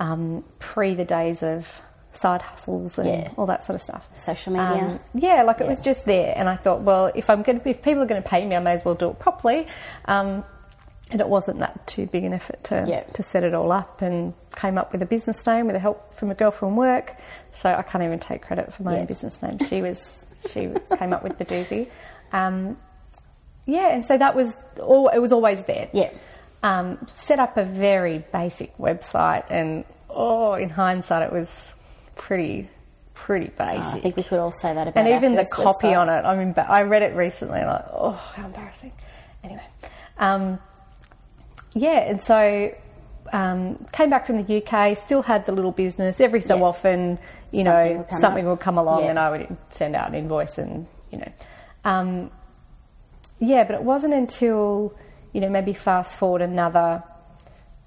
um, 0.00 0.42
pre 0.58 0.94
the 0.96 1.04
days 1.04 1.42
of 1.44 1.68
side 2.12 2.42
hustles 2.42 2.98
and 2.98 3.08
Yeah. 3.08 3.30
all 3.36 3.46
that 3.46 3.64
sort 3.64 3.76
of 3.76 3.82
stuff. 3.82 4.04
Social 4.18 4.52
media. 4.52 4.66
Um, 4.84 5.00
yeah, 5.14 5.44
like 5.44 5.60
it 5.60 5.64
Yeah. 5.64 5.70
was 5.70 5.80
just 5.80 6.04
there, 6.06 6.34
and 6.36 6.48
I 6.48 6.56
thought, 6.56 6.80
well, 6.82 7.12
if 7.14 7.30
I'm 7.30 7.42
going 7.44 7.60
to, 7.60 7.68
if 7.70 7.82
people 7.82 8.02
are 8.02 8.06
going 8.06 8.20
to 8.20 8.28
pay 8.28 8.44
me, 8.44 8.56
I 8.56 8.58
may 8.58 8.72
as 8.72 8.84
well 8.84 8.96
do 8.96 9.10
it 9.10 9.20
properly. 9.20 9.68
Um, 10.06 10.42
and 11.12 11.20
it 11.20 11.28
wasn't 11.28 11.58
that 11.58 11.86
too 11.88 12.06
big 12.06 12.22
an 12.24 12.32
effort 12.32 12.62
to 12.64 12.84
Yeah. 12.86 13.02
to 13.14 13.22
set 13.22 13.44
it 13.44 13.52
all 13.54 13.70
up, 13.72 14.02
and 14.02 14.34
came 14.56 14.76
up 14.78 14.90
with 14.92 15.02
a 15.02 15.06
business 15.06 15.44
name 15.46 15.66
with 15.66 15.74
the 15.74 15.80
help 15.80 16.14
from 16.14 16.30
a 16.30 16.34
girl 16.34 16.50
from 16.50 16.74
work. 16.76 17.14
So 17.54 17.72
I 17.72 17.82
can't 17.82 18.02
even 18.02 18.18
take 18.18 18.42
credit 18.42 18.72
for 18.74 18.82
my 18.84 18.98
own 18.98 19.06
business 19.06 19.40
name. 19.42 19.58
She 19.68 19.82
was 19.82 20.00
she 20.50 20.66
was, 20.68 20.82
came 20.98 21.12
up 21.12 21.22
with 21.22 21.36
the 21.38 21.44
doozy. 21.44 21.88
Um, 22.32 22.76
yeah, 23.66 23.88
and 23.88 24.04
so 24.06 24.16
that 24.18 24.34
was 24.34 24.56
all. 24.80 25.08
It 25.08 25.18
was 25.18 25.32
always 25.32 25.62
there. 25.64 25.88
Yeah. 25.92 26.10
Um, 26.62 27.06
set 27.14 27.38
up 27.38 27.56
a 27.56 27.64
very 27.64 28.18
basic 28.32 28.76
website, 28.76 29.44
and 29.48 29.84
oh, 30.10 30.54
in 30.54 30.68
hindsight, 30.68 31.22
it 31.22 31.32
was 31.32 31.48
pretty 32.16 32.68
pretty 33.14 33.46
basic. 33.48 33.84
I 33.84 33.98
think 34.00 34.16
we 34.16 34.22
could 34.22 34.38
all 34.38 34.52
say 34.52 34.72
that 34.74 34.88
about 34.88 35.06
and 35.06 35.14
even 35.14 35.34
the 35.36 35.46
copy 35.46 35.88
website. 35.88 35.98
on 35.98 36.08
it. 36.10 36.22
I 36.26 36.36
mean, 36.42 36.54
I 36.56 36.82
read 36.82 37.02
it 37.02 37.14
recently, 37.16 37.60
and 37.60 37.68
like, 37.68 37.84
oh, 37.92 38.12
how 38.34 38.44
embarrassing. 38.46 38.92
Anyway, 39.42 39.62
um, 40.18 40.58
yeah, 41.72 42.00
and 42.00 42.20
so 42.20 42.74
um, 43.32 43.86
came 43.92 44.10
back 44.10 44.26
from 44.26 44.42
the 44.44 44.62
UK. 44.62 44.98
Still 44.98 45.22
had 45.22 45.46
the 45.46 45.52
little 45.52 45.72
business. 45.72 46.20
Every 46.20 46.42
so 46.42 46.56
Yeah. 46.56 46.62
often, 46.62 47.18
you 47.52 47.64
Something 47.64 47.92
know, 47.94 47.98
would 48.10 48.20
something 48.20 48.44
up. 48.46 48.50
would 48.50 48.60
come 48.60 48.76
along, 48.76 49.04
Yeah. 49.04 49.10
and 49.10 49.18
I 49.18 49.30
would 49.30 49.56
send 49.70 49.96
out 49.96 50.08
an 50.08 50.14
invoice, 50.14 50.58
and 50.58 50.86
you 51.10 51.18
know, 51.20 51.32
um, 51.84 52.30
yeah. 53.38 53.64
But 53.64 53.76
it 53.76 53.82
wasn't 53.82 54.12
until 54.12 54.92
you 55.32 55.40
know 55.40 55.48
maybe 55.48 55.72
fast 55.72 56.18
forward 56.18 56.42
another 56.42 57.02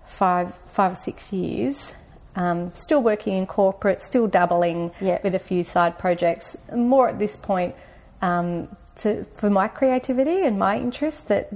five 0.07 0.53
five 0.73 0.93
or 0.93 0.95
six 0.95 1.31
years. 1.33 1.93
Um, 2.35 2.71
still 2.75 3.03
working 3.03 3.37
in 3.37 3.45
corporate, 3.45 4.01
still 4.01 4.25
dabbling 4.27 4.91
Yeah. 4.99 5.19
with 5.23 5.35
a 5.35 5.39
few 5.39 5.63
side 5.63 5.99
projects. 5.99 6.57
More 6.75 7.07
at 7.07 7.19
this 7.19 7.35
point 7.35 7.75
um, 8.23 8.75
to, 9.01 9.23
for 9.37 9.51
my 9.51 9.67
creativity 9.67 10.41
and 10.41 10.57
my 10.57 10.77
interest 10.77 11.27
that 11.27 11.51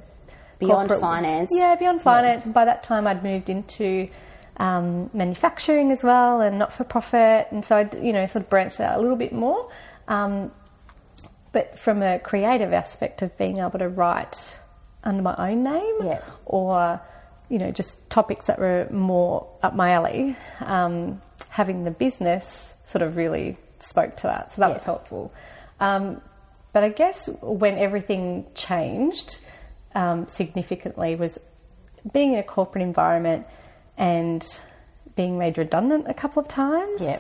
Beyond 0.60 0.90
finance. 0.90 1.52
Yeah, 1.54 1.76
beyond 1.76 2.02
finance. 2.02 2.46
And 2.46 2.54
by 2.54 2.66
that 2.66 2.84
time, 2.84 3.06
I'd 3.06 3.24
moved 3.24 3.50
into 3.50 4.08
um, 4.58 5.10
manufacturing 5.14 5.92
as 5.92 6.04
well 6.04 6.42
and 6.42 6.58
not 6.58 6.74
for 6.74 6.84
profit, 6.84 7.48
and 7.52 7.64
so 7.64 7.78
I, 7.78 7.90
you 7.98 8.12
know, 8.12 8.26
sort 8.26 8.44
of 8.44 8.50
branched 8.50 8.80
out 8.80 8.98
a 8.98 9.02
little 9.02 9.16
bit 9.18 9.34
more. 9.34 9.70
Um, 10.08 10.52
but 11.52 11.78
from 11.80 12.02
a 12.02 12.20
creative 12.20 12.74
aspect 12.74 13.22
of 13.22 13.38
being 13.38 13.60
able 13.60 13.80
to 13.80 13.90
write 13.90 14.58
under 15.04 15.22
my 15.22 15.36
own 15.52 15.64
name, 15.64 15.96
Yeah. 16.04 16.22
or 16.46 17.00
you 17.50 17.60
know, 17.60 17.72
just 17.72 17.98
topics 18.10 18.48
that 18.48 18.60
were 18.60 18.88
more 18.92 19.48
up 19.64 19.74
my 19.74 19.92
alley, 19.92 20.36
um, 20.60 21.22
having 21.48 21.86
the 21.86 21.92
business 21.92 22.74
sort 22.88 23.02
of 23.02 23.16
really 23.16 23.56
spoke 23.80 24.18
to 24.18 24.24
that, 24.24 24.52
so 24.52 24.60
that 24.62 24.74
was 24.74 24.84
helpful. 24.84 25.32
Um, 25.80 26.20
but 26.74 26.84
I 26.84 26.90
guess 26.90 27.30
when 27.42 27.78
everything 27.78 28.46
changed 28.54 29.40
um, 29.96 30.28
significantly 30.28 31.16
was 31.16 31.40
being 32.12 32.34
in 32.34 32.40
a 32.40 32.44
corporate 32.44 32.82
environment 32.84 33.48
and 33.98 34.46
being 35.16 35.38
made 35.38 35.58
redundant 35.58 36.06
a 36.10 36.14
couple 36.14 36.42
of 36.42 36.50
times, 36.50 37.00
Yeah. 37.02 37.20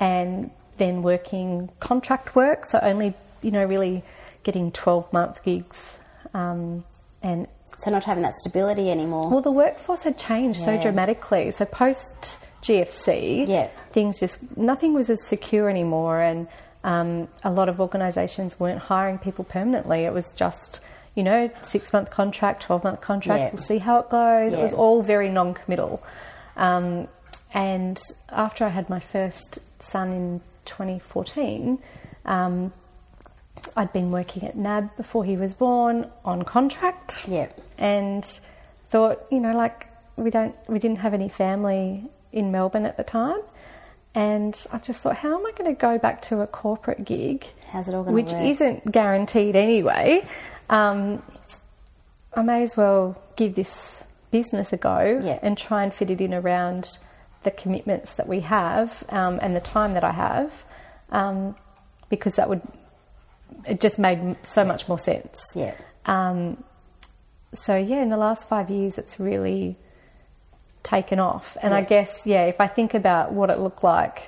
and 0.00 0.50
then 0.78 1.02
working 1.02 1.68
contract 1.80 2.34
work, 2.34 2.64
so 2.64 2.78
only 2.82 3.12
you 3.42 3.50
know 3.50 3.64
really 3.64 4.02
getting 4.42 4.72
twelve 4.72 5.12
month 5.12 5.42
gigs, 5.42 5.98
um, 6.32 6.84
and 7.26 7.46
So 7.76 7.90
not 7.90 8.04
having 8.04 8.22
that 8.22 8.34
stability 8.34 8.90
anymore. 8.90 9.28
well, 9.30 9.42
the 9.42 9.50
workforce 9.52 10.02
had 10.04 10.16
changed 10.18 10.60
so 10.64 10.80
dramatically. 10.80 11.50
So 11.50 11.64
post 11.64 12.38
GFC, 12.62 13.44
Yeah. 13.46 13.68
things 13.92 14.18
just 14.20 14.38
nothing 14.56 14.94
was 14.94 15.10
as 15.10 15.22
secure 15.26 15.68
anymore, 15.68 16.20
and 16.20 16.48
um, 16.84 17.28
a 17.44 17.50
lot 17.50 17.68
of 17.68 17.80
organisations 17.80 18.58
weren't 18.60 18.78
hiring 18.78 19.18
people 19.18 19.44
permanently. 19.44 20.00
It 20.04 20.12
was 20.12 20.30
just 20.32 20.80
you 21.14 21.22
know 21.22 21.50
six 21.66 21.92
month 21.92 22.10
contract, 22.10 22.62
twelve 22.62 22.84
month 22.84 23.00
contract. 23.00 23.40
Yeah. 23.40 23.50
We'll 23.52 23.62
see 23.62 23.78
how 23.78 23.98
it 24.00 24.08
goes. 24.10 24.52
It 24.54 24.58
was 24.62 24.72
all 24.72 25.02
very 25.02 25.28
non 25.28 25.54
committal. 25.54 26.02
Um, 26.56 27.08
and 27.54 28.00
after 28.30 28.64
I 28.64 28.68
had 28.70 28.88
my 28.90 29.00
first 29.00 29.58
son 29.80 30.12
in 30.12 30.40
2014. 30.64 31.78
Um, 32.24 32.72
I'd 33.76 33.92
been 33.92 34.10
working 34.10 34.44
at 34.44 34.56
NAB 34.56 34.96
before 34.96 35.24
he 35.24 35.36
was 35.36 35.54
born 35.54 36.10
on 36.24 36.42
contract 36.44 37.22
Yeah. 37.26 37.48
and 37.78 38.24
thought, 38.90 39.26
you 39.30 39.40
know, 39.40 39.52
like 39.56 39.86
we 40.16 40.30
don't, 40.30 40.54
we 40.68 40.78
didn't 40.78 40.98
have 40.98 41.14
any 41.14 41.28
family 41.28 42.04
in 42.32 42.50
Melbourne 42.52 42.86
at 42.86 42.96
the 42.96 43.04
time. 43.04 43.40
And 44.14 44.58
I 44.72 44.78
just 44.78 45.00
thought, 45.00 45.16
how 45.16 45.38
am 45.38 45.44
I 45.46 45.52
going 45.52 45.74
to 45.74 45.78
go 45.78 45.98
back 45.98 46.22
to 46.22 46.40
a 46.40 46.46
corporate 46.46 47.04
gig? 47.04 47.46
How's 47.70 47.86
it 47.88 47.94
all 47.94 48.02
going 48.02 48.14
Which 48.14 48.28
to 48.30 48.34
work? 48.36 48.44
isn't 48.46 48.90
guaranteed 48.92 49.56
anyway. 49.56 50.26
Um, 50.70 51.22
I 52.34 52.42
may 52.42 52.62
as 52.62 52.76
well 52.76 53.20
give 53.36 53.54
this 53.54 54.04
business 54.30 54.72
a 54.72 54.76
go 54.78 55.20
Yeah. 55.22 55.38
and 55.42 55.56
try 55.58 55.82
and 55.84 55.92
fit 55.92 56.10
it 56.10 56.20
in 56.20 56.32
around 56.32 56.98
the 57.42 57.50
commitments 57.50 58.12
that 58.14 58.26
we 58.26 58.40
have 58.40 59.04
um, 59.10 59.38
and 59.42 59.54
the 59.54 59.60
time 59.60 59.92
that 59.94 60.02
I 60.04 60.12
have, 60.12 60.50
um, 61.12 61.54
because 62.08 62.34
that 62.36 62.48
would 62.48 62.62
it 63.66 63.80
just 63.80 63.98
made 63.98 64.36
so 64.44 64.64
much 64.64 64.88
more 64.88 64.98
sense. 64.98 65.40
Yeah. 65.54 65.74
Um, 66.04 66.62
so 67.54 67.76
yeah, 67.76 68.02
in 68.02 68.10
the 68.10 68.16
last 68.16 68.48
five 68.48 68.70
years, 68.70 68.98
it's 68.98 69.18
really 69.18 69.76
taken 70.82 71.18
off. 71.18 71.56
And 71.62 71.74
I 71.74 71.82
guess 71.82 72.26
yeah, 72.26 72.44
if 72.46 72.60
I 72.60 72.66
think 72.68 72.94
about 72.94 73.32
what 73.32 73.50
it 73.50 73.58
looked 73.58 73.82
like 73.82 74.22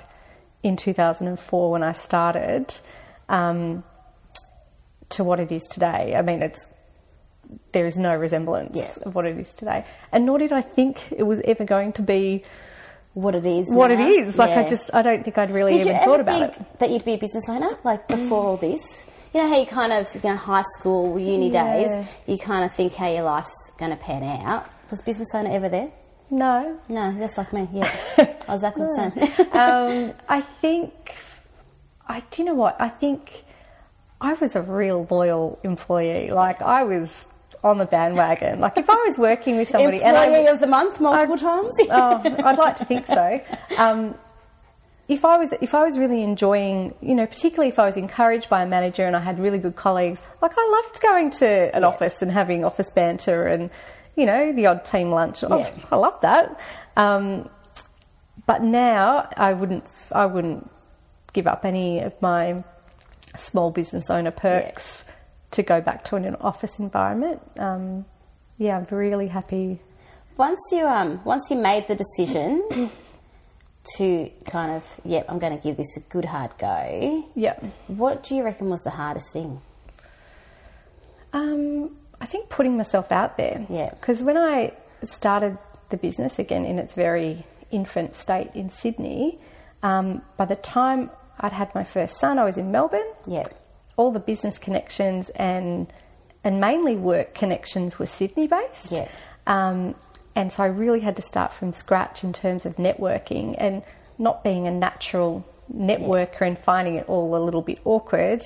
in 0.63 0.75
2004 0.75 1.71
when 1.71 1.83
I 1.83 1.91
started, 1.93 2.75
um, 3.29 3.83
to 5.09 5.23
what 5.23 5.39
it 5.39 5.51
is 5.51 5.63
today, 5.63 6.15
I 6.15 6.21
mean, 6.21 6.41
it's 6.41 6.59
there 7.71 7.87
is 7.87 7.97
no 7.97 8.15
resemblance 8.15 8.75
Yeah. 8.77 8.91
of 9.03 9.15
what 9.15 9.25
it 9.25 9.37
is 9.39 9.51
today. 9.53 9.83
And 10.11 10.25
nor 10.25 10.37
did 10.37 10.51
I 10.51 10.61
think 10.61 11.11
it 11.11 11.23
was 11.23 11.41
ever 11.45 11.65
going 11.65 11.93
to 11.93 12.03
be 12.03 12.43
What 13.15 13.33
it 13.33 13.45
is. 13.45 13.67
what 13.71 13.89
now. 13.89 14.07
it 14.07 14.19
is. 14.19 14.35
Like 14.35 14.51
I 14.51 14.69
just, 14.69 14.93
I 14.93 15.01
don't 15.01 15.23
think 15.23 15.37
I'd 15.39 15.49
really 15.49 15.77
Did 15.77 15.87
even 15.87 15.99
thought 16.03 16.19
about 16.19 16.41
it. 16.55 16.79
that 16.79 16.91
you'd 16.91 17.05
be 17.05 17.13
a 17.13 17.17
business 17.17 17.49
owner, 17.49 17.75
like 17.83 18.07
before 18.07 18.43
all 18.45 18.57
this? 18.69 19.03
You 19.33 19.41
know 19.41 19.47
how 19.49 19.59
you 19.59 19.65
kind 19.67 19.93
of, 19.93 20.13
you 20.15 20.21
know, 20.29 20.35
high 20.35 20.63
school, 20.77 21.19
uni 21.19 21.51
Yeah. 21.51 21.63
days, 21.85 22.07
you 22.25 22.37
kind 22.37 22.65
of 22.65 22.73
think 22.73 22.93
how 22.95 23.07
your 23.07 23.23
life's 23.23 23.71
going 23.77 23.91
to 23.91 23.97
pan 23.97 24.23
out. 24.23 24.67
Was 24.89 25.01
business 25.01 25.29
owner 25.35 25.51
ever 25.51 25.69
there? 25.69 25.91
No, 26.31 26.79
No, 26.87 27.13
that's 27.17 27.37
like 27.37 27.51
me. 27.53 27.67
Yeah, 27.73 27.91
I 28.17 28.51
was 28.53 28.63
exactly 28.63 28.85
the 28.85 28.95
same. 28.95 29.47
um, 29.53 30.13
I 30.27 30.41
think, 30.61 31.15
I 32.07 32.21
do 32.31 32.41
you 32.41 32.45
know 32.47 32.53
what? 32.55 32.79
I 32.79 32.89
think 32.89 33.45
I 34.21 34.33
was 34.33 34.55
a 34.55 34.61
real 34.61 35.07
loyal 35.09 35.59
employee. 35.63 36.29
Like 36.31 36.61
I 36.61 36.83
was 36.83 37.25
on 37.63 37.77
the 37.77 37.85
bandwagon. 37.85 38.59
Like 38.59 38.77
if 38.77 38.89
I 38.89 38.95
was 39.07 39.17
working 39.17 39.57
with 39.57 39.69
somebody 39.69 40.01
and 40.03 40.15
Employee 40.15 40.47
I, 40.47 40.51
of 40.51 40.59
the 40.59 40.67
month 40.67 40.99
multiple 40.99 41.37
times. 41.37 41.73
oh, 41.89 42.21
I'd 42.23 42.57
like 42.57 42.77
to 42.77 42.85
think 42.85 43.07
so. 43.07 43.41
Um, 43.77 44.15
if 45.09 45.25
I 45.25 45.37
was 45.37 45.51
if 45.59 45.73
I 45.73 45.83
was 45.83 45.97
really 45.97 46.21
enjoying, 46.23 46.93
you 47.01 47.15
know, 47.15 47.25
particularly 47.25 47.69
if 47.69 47.79
I 47.79 47.85
was 47.87 47.97
encouraged 47.97 48.47
by 48.47 48.61
a 48.63 48.67
manager 48.67 49.05
and 49.05 49.15
I 49.15 49.19
had 49.19 49.39
really 49.39 49.57
good 49.57 49.75
colleagues, 49.75 50.21
like 50.41 50.51
I 50.55 50.69
loved 50.71 51.01
going 51.01 51.31
to 51.31 51.75
an 51.75 51.83
office 51.83 52.21
and 52.21 52.31
having 52.31 52.63
office 52.63 52.91
banter 52.91 53.47
and 53.47 53.71
you 54.15 54.25
know 54.27 54.53
the 54.53 54.67
odd 54.67 54.85
team 54.85 55.09
lunch. 55.09 55.43
Oh, 55.43 55.57
Yeah. 55.57 55.71
I 55.91 55.95
love 55.95 56.21
that. 56.21 56.59
Um, 56.95 57.49
but 58.45 58.61
now 58.61 59.27
I 59.35 59.53
wouldn't 59.53 59.83
I 60.11 60.27
wouldn't 60.27 60.69
give 61.33 61.47
up 61.47 61.65
any 61.65 61.99
of 62.01 62.13
my 62.21 62.63
small 63.35 63.71
business 63.71 64.09
owner 64.11 64.31
perks 64.31 65.03
to 65.51 65.63
go 65.63 65.81
back 65.81 66.03
to 66.05 66.15
an 66.17 66.35
office 66.35 66.77
environment. 66.77 67.41
Um, 67.57 68.05
yeah, 68.59 68.77
I'm 68.77 68.87
really 68.95 69.27
happy. 69.27 69.81
Once 70.37 70.59
you 70.71 70.85
um, 70.85 71.19
once 71.25 71.49
you 71.49 71.57
made 71.57 71.87
the 71.87 71.95
decision 71.95 72.91
to 73.97 74.29
kind 74.45 74.71
of, 74.71 74.83
yep, 75.05 75.25
I'm 75.29 75.39
going 75.39 75.57
to 75.57 75.63
give 75.63 75.77
this 75.77 75.97
a 75.97 75.99
good 76.01 76.25
hard 76.25 76.51
go. 76.57 77.25
Yeah. 77.35 77.59
What 77.87 78.23
do 78.23 78.35
you 78.35 78.43
reckon 78.43 78.69
was 78.69 78.81
the 78.81 78.89
hardest 78.89 79.31
thing? 79.33 79.61
Um, 81.33 81.95
I 82.21 82.25
think 82.25 82.49
putting 82.49 82.77
myself 82.77 83.11
out 83.11 83.37
there. 83.37 83.65
Yeah. 83.69 83.91
Because 83.91 84.23
when 84.23 84.37
I 84.37 84.73
started 85.03 85.57
the 85.89 85.97
business 85.97 86.39
again 86.39 86.65
in 86.65 86.79
its 86.79 86.93
very 86.93 87.45
infant 87.71 88.15
state 88.15 88.49
in 88.53 88.69
Sydney, 88.69 89.39
um, 89.83 90.21
by 90.37 90.45
the 90.45 90.55
time 90.55 91.09
I'd 91.39 91.53
had 91.53 91.73
my 91.75 91.83
first 91.83 92.19
son, 92.19 92.39
I 92.39 92.43
was 92.45 92.57
in 92.57 92.71
Melbourne. 92.71 93.11
Yeah, 93.25 93.47
All 93.95 94.11
the 94.11 94.19
business 94.19 94.57
connections 94.57 95.29
and 95.29 95.91
and 96.43 96.61
mainly 96.61 96.95
work 96.95 97.33
connections 97.33 97.99
were 97.99 98.05
Sydney 98.05 98.47
based. 98.47 98.91
Yeah. 98.91 99.09
Um, 99.45 99.95
and 100.39 100.51
so 100.53 100.63
I 100.63 100.67
really 100.67 101.01
had 101.01 101.15
to 101.17 101.21
start 101.21 101.51
from 101.53 101.73
scratch 101.73 102.23
in 102.23 102.31
terms 102.33 102.65
of 102.65 102.77
networking 102.77 103.55
and 103.57 103.83
not 104.17 104.43
being 104.43 104.67
a 104.67 104.71
natural 104.71 105.45
networker 105.73 106.41
and 106.49 106.57
finding 106.57 106.95
it 106.95 107.05
all 107.09 107.35
a 107.35 107.41
little 107.43 107.61
bit 107.61 107.79
awkward. 107.83 108.41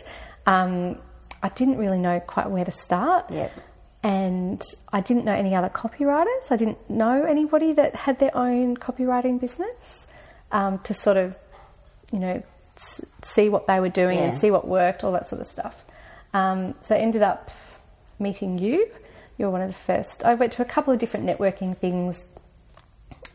Um, 0.45 0.97
I 1.41 1.49
didn't 1.49 1.77
really 1.77 1.99
know 1.99 2.19
quite 2.19 2.49
where 2.49 2.65
to 2.65 2.71
start. 2.71 3.25
Yeah. 3.29 3.49
And 4.01 4.61
I 4.91 4.99
didn't 5.01 5.23
know 5.23 5.33
any 5.33 5.53
other 5.55 5.69
copywriters. 5.69 6.45
I 6.49 6.57
didn't 6.57 6.89
know 6.89 7.23
anybody 7.23 7.73
that 7.73 7.95
had 7.95 8.19
their 8.19 8.35
own 8.35 8.75
copywriting 8.75 9.39
business 9.39 10.07
um, 10.51 10.79
to 10.79 10.93
sort 10.93 11.17
of, 11.17 11.35
you 12.11 12.19
know, 12.19 12.43
s- 12.77 13.01
see 13.21 13.47
what 13.49 13.67
they 13.67 13.79
were 13.79 13.89
doing 14.03 14.17
and 14.19 14.37
see 14.41 14.51
what 14.51 14.67
worked, 14.67 15.03
all 15.03 15.11
that 15.13 15.29
sort 15.29 15.39
of 15.41 15.47
stuff. 15.47 15.75
Um, 16.33 16.75
so 16.81 16.95
I 16.95 16.99
ended 16.99 17.21
up 17.21 17.49
meeting 18.19 18.57
you. 18.57 18.89
You 19.37 19.45
were 19.45 19.51
one 19.51 19.61
of 19.61 19.67
the 19.67 19.73
first. 19.73 20.23
I 20.23 20.35
went 20.35 20.51
to 20.53 20.61
a 20.61 20.65
couple 20.65 20.93
of 20.93 20.99
different 20.99 21.25
networking 21.25 21.77
things, 21.77 22.25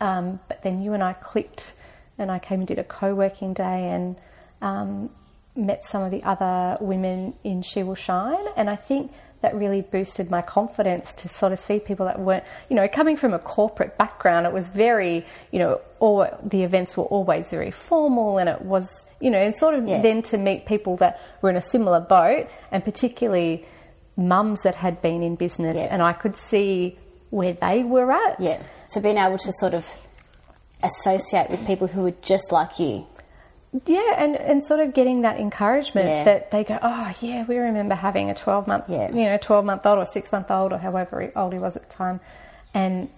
um, 0.00 0.40
but 0.48 0.62
then 0.62 0.82
you 0.82 0.92
and 0.92 1.02
I 1.02 1.12
clicked, 1.14 1.74
and 2.18 2.30
I 2.30 2.38
came 2.38 2.60
and 2.60 2.68
did 2.68 2.78
a 2.78 2.84
co-working 2.84 3.52
day 3.54 3.90
and 3.90 4.16
um, 4.62 5.10
met 5.56 5.84
some 5.84 6.02
of 6.02 6.10
the 6.10 6.22
other 6.22 6.76
women 6.80 7.34
in 7.42 7.62
She 7.62 7.82
Will 7.82 7.94
Shine, 7.96 8.46
and 8.56 8.70
I 8.70 8.76
think 8.76 9.12
that 9.40 9.54
really 9.54 9.82
boosted 9.82 10.30
my 10.30 10.42
confidence 10.42 11.12
to 11.14 11.28
sort 11.28 11.52
of 11.52 11.60
see 11.60 11.78
people 11.78 12.06
that 12.06 12.18
weren't, 12.18 12.42
you 12.68 12.74
know, 12.74 12.88
coming 12.88 13.16
from 13.16 13.32
a 13.32 13.38
corporate 13.38 13.96
background. 13.96 14.46
It 14.46 14.52
was 14.52 14.68
very, 14.68 15.24
you 15.52 15.60
know, 15.60 15.80
all 16.00 16.26
the 16.42 16.64
events 16.64 16.96
were 16.96 17.04
always 17.04 17.48
very 17.48 17.70
formal, 17.70 18.38
and 18.38 18.48
it 18.48 18.62
was, 18.62 18.88
you 19.20 19.30
know, 19.30 19.38
and 19.38 19.54
sort 19.56 19.74
of 19.74 19.86
Yeah. 19.86 20.02
then 20.02 20.22
to 20.22 20.38
meet 20.38 20.66
people 20.66 20.96
that 20.96 21.20
were 21.40 21.50
in 21.50 21.56
a 21.56 21.62
similar 21.62 22.00
boat, 22.00 22.48
and 22.72 22.84
particularly 22.84 23.64
mums 24.18 24.60
that 24.62 24.74
had 24.74 25.00
been 25.00 25.22
in 25.22 25.36
business, 25.36 25.76
Yeah. 25.78 25.84
and 25.90 26.02
I 26.02 26.12
could 26.12 26.36
see 26.36 26.98
where 27.30 27.52
they 27.54 27.82
were 27.84 28.10
at. 28.12 28.38
yeah. 28.40 28.60
So 28.88 29.00
being 29.00 29.16
able 29.18 29.38
to 29.38 29.52
sort 29.52 29.72
of 29.74 29.86
associate 30.82 31.48
with 31.50 31.66
people 31.66 31.86
who 31.86 32.02
were 32.02 32.14
just 32.22 32.50
like 32.52 32.78
you. 32.78 33.06
Yeah, 33.84 34.14
and, 34.16 34.34
and 34.34 34.64
sort 34.64 34.80
of 34.80 34.94
getting 34.94 35.20
that 35.22 35.38
encouragement 35.38 36.08
Yeah. 36.08 36.24
that 36.24 36.50
they 36.50 36.64
go, 36.64 36.78
oh 36.82 37.12
yeah, 37.20 37.44
we 37.46 37.58
remember 37.58 37.94
having 37.94 38.30
a 38.30 38.34
twelve 38.34 38.66
month, 38.66 38.84
Yeah. 38.88 39.10
you 39.10 39.24
know, 39.24 39.36
twelve 39.38 39.64
month 39.64 39.84
old 39.86 39.98
or 39.98 40.06
six 40.06 40.32
month 40.32 40.50
old 40.50 40.72
or 40.72 40.78
however 40.78 41.30
old 41.36 41.52
he 41.52 41.58
was 41.58 41.76
at 41.76 41.88
the 41.88 41.94
time, 41.94 42.20
and 42.74 43.08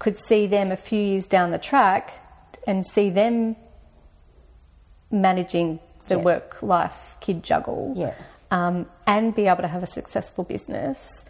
could 0.00 0.18
see 0.18 0.46
them 0.46 0.72
a 0.72 0.76
few 0.76 1.00
years 1.00 1.26
down 1.26 1.50
the 1.52 1.58
track 1.58 2.12
and 2.66 2.84
see 2.86 3.08
them 3.10 3.56
managing 5.10 5.78
the 6.08 6.16
Yeah. 6.16 6.22
work 6.22 6.62
life 6.62 7.16
kid 7.20 7.42
juggle, 7.42 7.92
Yeah. 7.96 8.12
Um, 8.50 8.86
and 9.06 9.34
be 9.34 9.46
able 9.46 9.62
to 9.62 9.68
have 9.68 9.82
a 9.82 9.86
successful 9.86 10.44
business, 10.44 11.24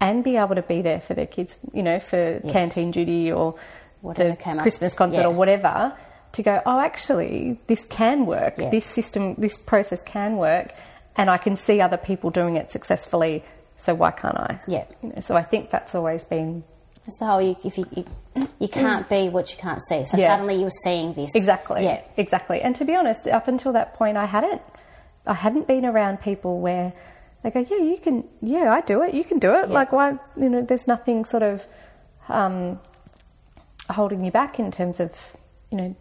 and 0.00 0.24
be 0.24 0.36
able 0.36 0.54
to 0.54 0.62
be 0.62 0.82
there 0.82 1.00
for 1.00 1.14
their 1.14 1.26
kids, 1.26 1.56
you 1.72 1.82
know, 1.82 2.00
for 2.00 2.40
canteen 2.50 2.90
duty 2.90 3.30
or 3.32 3.54
Whatever 4.00 4.30
the 4.30 4.36
came 4.36 4.58
up. 4.58 4.62
Christmas 4.62 4.94
concert 4.94 5.20
Yeah. 5.20 5.26
or 5.28 5.30
whatever 5.34 5.96
to 6.32 6.42
go, 6.42 6.60
oh, 6.66 6.80
actually, 6.80 7.60
this 7.68 7.84
can 7.84 8.26
work. 8.26 8.54
Yeah. 8.58 8.70
This 8.70 8.86
system, 8.86 9.34
this 9.36 9.56
process 9.56 10.02
can 10.02 10.36
work, 10.38 10.72
and 11.16 11.30
I 11.30 11.36
can 11.38 11.56
see 11.56 11.80
other 11.80 11.98
people 11.98 12.30
doing 12.30 12.56
it 12.56 12.70
successfully. 12.72 13.44
So 13.78 13.94
why 13.94 14.10
can't 14.12 14.36
I? 14.38 14.58
Yeah. 14.66 14.84
You 15.02 15.10
know, 15.10 15.20
so 15.20 15.36
I 15.36 15.42
think 15.42 15.70
that's 15.70 15.94
always 15.94 16.24
been 16.24 16.64
It's 17.06 17.18
the 17.18 17.26
whole 17.26 17.42
you, 17.42 17.56
if 17.64 17.76
you, 17.78 17.84
you 17.92 18.04
you 18.60 18.68
can't 18.68 19.08
be 19.08 19.28
what 19.28 19.50
you 19.52 19.58
can't 19.58 19.80
see. 19.88 20.04
So 20.06 20.16
Yeah. 20.16 20.28
suddenly 20.28 20.54
you 20.56 20.64
were 20.64 20.70
seeing 20.84 21.12
this. 21.14 21.34
exactly, 21.34 21.84
Yeah. 21.84 22.00
exactly. 22.16 22.60
And 22.62 22.74
to 22.76 22.84
be 22.84 22.94
honest, 22.94 23.26
up 23.28 23.46
until 23.48 23.72
that 23.72 23.94
point, 23.94 24.16
I 24.16 24.24
hadn't, 24.26 24.62
I 25.26 25.34
hadn't 25.34 25.66
been 25.66 25.84
around 25.84 26.20
people 26.20 26.60
where 26.60 26.92
they 27.42 27.50
go, 27.50 27.60
yeah, 27.60 27.78
you 27.78 27.98
can, 27.98 28.24
yeah, 28.40 28.72
I 28.72 28.80
do 28.80 29.02
it, 29.02 29.14
you 29.14 29.24
can 29.24 29.38
do 29.38 29.52
it. 29.54 29.68
Yeah. 29.68 29.74
Like 29.74 29.92
why, 29.92 30.18
you 30.36 30.48
know, 30.48 30.62
there's 30.62 30.86
nothing 30.86 31.24
sort 31.24 31.42
of 31.42 31.62
um, 32.28 32.80
holding 33.90 34.24
you 34.24 34.30
back 34.30 34.58
in 34.58 34.70
terms 34.70 35.00
of, 35.00 35.12
you 35.70 35.78
know, 35.78 35.96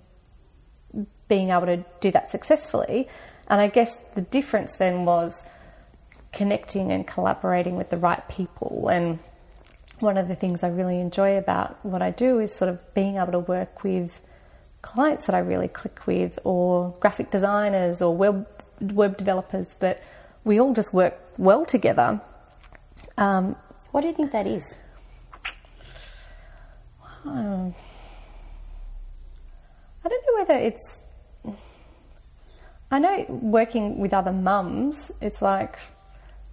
being 1.27 1.49
able 1.49 1.65
to 1.65 1.83
do 1.99 2.11
that 2.11 2.29
successfully. 2.29 3.07
And 3.47 3.61
I 3.61 3.67
guess 3.67 3.97
the 4.15 4.21
difference 4.21 4.75
then 4.77 5.05
was 5.05 5.45
connecting 6.31 6.91
and 6.91 7.05
collaborating 7.05 7.75
with 7.75 7.89
the 7.89 7.97
right 7.97 8.27
people. 8.29 8.87
And 8.89 9.19
one 9.99 10.17
of 10.17 10.27
the 10.27 10.35
things 10.35 10.63
I 10.63 10.69
really 10.69 10.99
enjoy 10.99 11.37
about 11.37 11.83
what 11.85 12.01
I 12.01 12.11
do 12.11 12.39
is 12.39 12.53
sort 12.53 12.69
of 12.69 12.93
being 12.93 13.17
able 13.17 13.33
to 13.33 13.39
work 13.39 13.83
with 13.83 14.11
clients 14.81 15.25
that 15.27 15.35
I 15.35 15.39
really 15.39 15.67
click 15.67 16.07
with, 16.07 16.39
or 16.43 16.95
graphic 16.99 17.29
designers, 17.29 18.01
or 18.01 18.15
web 18.15 18.47
web 18.81 19.17
developers 19.17 19.67
that 19.79 20.01
we 20.43 20.59
all 20.59 20.73
just 20.73 20.93
work 20.93 21.13
well 21.37 21.65
together. 21.65 22.19
Um, 23.17 23.55
What 23.91 24.01
do 24.01 24.07
you 24.07 24.13
think 24.13 24.31
that 24.31 24.47
is? 24.47 24.77
I 30.03 30.09
don't 30.09 30.23
know 30.27 30.33
whether 30.39 30.53
it's. 30.55 30.99
I 32.89 32.99
know 32.99 33.25
working 33.29 33.99
with 33.99 34.13
other 34.13 34.33
mums, 34.33 35.11
it's 35.21 35.41
like 35.41 35.77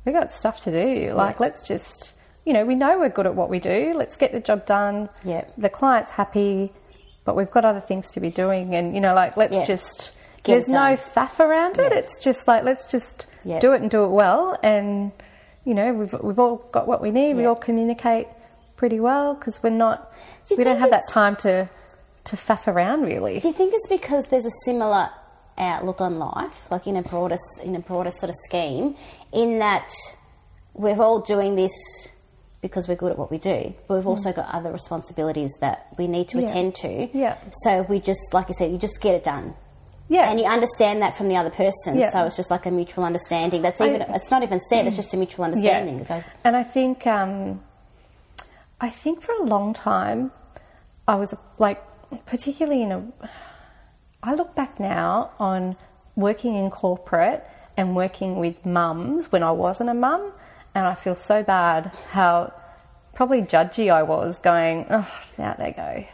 we 0.05 0.13
got 0.13 0.31
stuff 0.33 0.61
to 0.61 0.71
do. 0.71 1.13
Like 1.13 1.41
let's 1.41 1.67
just, 1.67 2.15
you 2.45 2.53
know, 2.53 2.65
we 2.65 2.75
know 2.75 2.99
we're 2.99 3.09
good 3.09 3.27
at 3.27 3.35
what 3.35 3.49
we 3.51 3.59
do. 3.59 3.95
Let's 3.97 4.17
get 4.17 4.33
the 4.33 4.41
job 4.41 4.67
done. 4.67 5.09
Yeah. 5.25 5.45
The 5.57 5.69
client's 5.71 6.11
happy. 6.13 6.73
but 7.25 7.37
we've 7.37 7.51
got 7.51 7.65
other 7.65 7.81
things 7.81 8.11
to 8.13 8.21
be 8.21 8.31
doing, 8.31 8.75
and 8.75 8.95
you 8.95 9.01
know, 9.03 9.15
like 9.15 9.37
let's 9.37 9.55
Yeah. 9.55 9.65
just. 9.67 10.15
Get 10.43 10.55
there's 10.55 10.69
no 10.69 10.97
faff 10.97 11.41
around 11.41 11.79
it. 11.79 11.93
Yeah. 11.93 11.99
It's 11.99 12.23
just 12.23 12.47
like 12.47 12.65
let's 12.65 12.91
just 12.91 13.27
do 13.45 13.73
it 13.73 13.83
and 13.83 13.91
do 13.91 14.05
it 14.05 14.11
well, 14.11 14.59
and 14.63 15.13
you 15.65 15.75
know 15.75 15.93
we've 15.93 16.15
we've 16.23 16.39
all 16.39 16.57
got 16.73 16.87
what 16.87 17.01
we 17.03 17.11
need. 17.11 17.37
We 17.37 17.45
all 17.45 17.57
communicate 17.57 18.29
pretty 18.77 19.01
well 19.01 19.35
because 19.35 19.61
we're 19.63 19.71
not 19.71 20.13
Do 20.49 20.57
we 20.57 20.65
don't 20.65 20.79
have 20.79 20.91
that 20.91 21.09
time 21.11 21.37
to 21.37 21.69
to 22.25 22.37
faff 22.37 22.67
around 22.67 23.03
really. 23.03 23.41
Do 23.41 23.49
you 23.49 23.55
think 23.55 23.75
it's 23.75 23.89
because 23.89 24.27
there's 24.27 24.47
a 24.47 24.57
similar 24.65 25.11
outlook 25.57 26.01
on 26.01 26.19
life, 26.19 26.71
like 26.71 26.87
in 26.87 26.97
a 26.97 27.03
broader 27.03 27.37
in 27.63 27.75
a 27.75 27.81
broader 27.81 28.11
sort 28.11 28.31
of 28.31 28.37
scheme, 28.45 28.95
in 29.33 29.59
that 29.59 29.91
we're 30.75 31.01
all 31.03 31.21
doing 31.21 31.57
this 31.57 31.73
because 32.61 32.89
we're 32.89 32.97
good 32.97 33.13
at 33.13 33.19
what 33.19 33.31
we 33.31 33.39
do, 33.39 33.75
but 33.87 33.95
we've 33.95 34.05
mm. 34.05 34.09
also 34.09 34.33
got 34.33 34.47
other 34.53 34.73
responsibilities 34.73 35.53
that 35.61 35.87
we 35.97 36.07
need 36.07 36.29
to 36.29 36.39
Yeah. 36.39 36.45
attend 36.45 36.75
to. 36.77 37.09
Yeah. 37.17 37.37
So 37.63 37.83
we 37.83 38.01
just, 38.01 38.35
like 38.35 38.47
I 38.49 38.53
said, 38.53 38.73
you 38.73 38.79
just 38.79 39.01
get 39.01 39.15
it 39.15 39.25
done. 39.25 39.55
Yeah, 40.11 40.31
And 40.31 40.41
you 40.41 40.47
understand 40.47 41.03
that 41.03 41.17
from 41.19 41.29
the 41.29 41.37
other 41.37 41.51
person, 41.51 41.99
Yeah. 41.99 42.09
so 42.09 42.25
it's 42.25 42.37
just 42.37 42.51
like 42.51 42.65
a 42.67 42.71
mutual 42.71 43.05
understanding. 43.05 43.61
That's 43.63 43.81
even 43.81 44.01
I- 44.03 44.15
it's 44.15 44.31
not 44.31 44.43
even 44.43 44.59
said; 44.71 44.87
it's 44.87 44.97
just 44.97 45.13
a 45.13 45.17
mutual 45.19 45.45
understanding. 45.45 46.03
Goes, 46.03 46.25
And 46.45 46.57
I 46.57 46.63
think, 46.65 47.07
um, 47.07 47.61
I 48.81 48.89
think 48.91 49.21
for 49.23 49.33
a 49.33 49.43
long 49.43 49.75
time, 49.75 50.33
I 51.07 51.17
was 51.17 51.35
like, 51.59 51.83
particularly 52.27 52.83
in 52.83 52.93
a. 52.93 53.03
I 54.23 54.35
look 54.35 54.55
back 54.55 54.81
now 54.81 55.31
on 55.39 55.77
working 56.17 56.55
in 56.57 56.71
corporate 56.71 57.45
and 57.77 57.95
working 57.95 58.39
with 58.39 58.65
mums 58.67 59.31
when 59.31 59.43
I 59.43 59.51
wasn't 59.53 59.91
a 59.91 59.95
mum, 59.95 60.33
and 60.75 60.87
I 60.87 60.95
feel 60.95 61.15
so 61.15 61.43
bad 61.43 61.93
how 62.11 62.53
probably 63.15 63.43
judgy 63.43 63.93
I 63.93 64.03
was, 64.05 64.39
going, 64.39 64.87
oh, 64.91 65.09
out 65.39 65.59
they 65.59 65.73
go, 65.73 66.05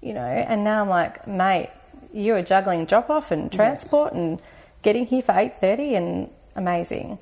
you 0.00 0.14
know. 0.14 0.20
And 0.24 0.64
now 0.64 0.80
I'm 0.82 0.88
like, 0.88 1.26
mate, 1.26 1.70
you 2.12 2.32
were 2.34 2.42
juggling 2.42 2.84
drop 2.86 3.10
off 3.10 3.30
and 3.30 3.50
transport 3.50 4.12
and 4.12 4.40
getting 4.82 5.06
here 5.06 5.22
for 5.22 5.32
eight 5.38 5.60
thirty, 5.60 5.94
and 5.94 6.30
amazing. 6.54 7.18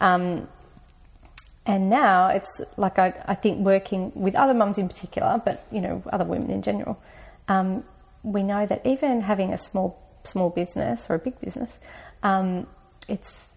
Um, 0.00 0.48
and 1.64 1.90
now 1.90 2.28
it's 2.28 2.62
like 2.76 2.98
I, 2.98 3.14
I 3.26 3.34
think 3.34 3.58
working 3.58 4.12
with 4.14 4.34
other 4.34 4.54
mums 4.54 4.78
in 4.78 4.88
particular, 4.88 5.40
but 5.44 5.66
you 5.72 5.80
know 5.80 6.02
other 6.12 6.24
women 6.24 6.50
in 6.50 6.62
general, 6.62 7.00
um, 7.48 7.84
we 8.22 8.42
know 8.42 8.66
that 8.66 8.86
even 8.86 9.20
having 9.20 9.52
a 9.52 9.58
small 9.58 10.02
small 10.24 10.50
business 10.50 11.06
or 11.08 11.14
a 11.14 11.18
big 11.18 11.40
business, 11.40 11.78
um, 12.22 12.66
it's 13.08 13.48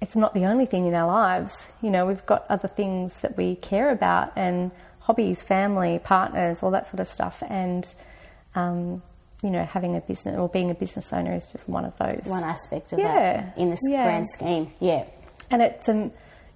it's 0.00 0.16
not 0.16 0.34
the 0.34 0.44
only 0.44 0.66
thing 0.66 0.86
in 0.86 0.94
our 0.94 1.06
lives. 1.06 1.66
You 1.80 1.90
know, 1.90 2.04
we've 2.04 2.26
got 2.26 2.44
other 2.50 2.68
things 2.68 3.14
that 3.22 3.36
we 3.36 3.56
care 3.56 3.90
about 3.90 4.32
and 4.36 4.70
hobbies, 4.98 5.42
family, 5.42 5.98
partners, 5.98 6.58
all 6.62 6.70
that 6.72 6.88
sort 6.88 7.00
of 7.00 7.08
stuff. 7.08 7.42
And 7.48 7.86
um, 8.54 9.02
you 9.44 9.50
know, 9.50 9.64
having 9.64 9.94
a 9.94 10.00
business 10.00 10.36
or 10.38 10.48
being 10.48 10.70
a 10.70 10.74
business 10.74 11.12
owner 11.12 11.34
is 11.34 11.46
just 11.52 11.68
one 11.68 11.84
of 11.84 11.92
those. 11.98 12.22
one 12.24 12.42
aspect 12.42 12.92
of 12.94 12.98
Yeah. 12.98 13.12
that 13.42 13.58
in 13.58 13.70
this 13.70 13.80
Yeah. 13.88 14.04
grand 14.04 14.26
scheme. 14.30 14.72
Yeah. 14.80 15.04
and 15.50 15.60
it's 15.62 15.88
um, 15.88 16.10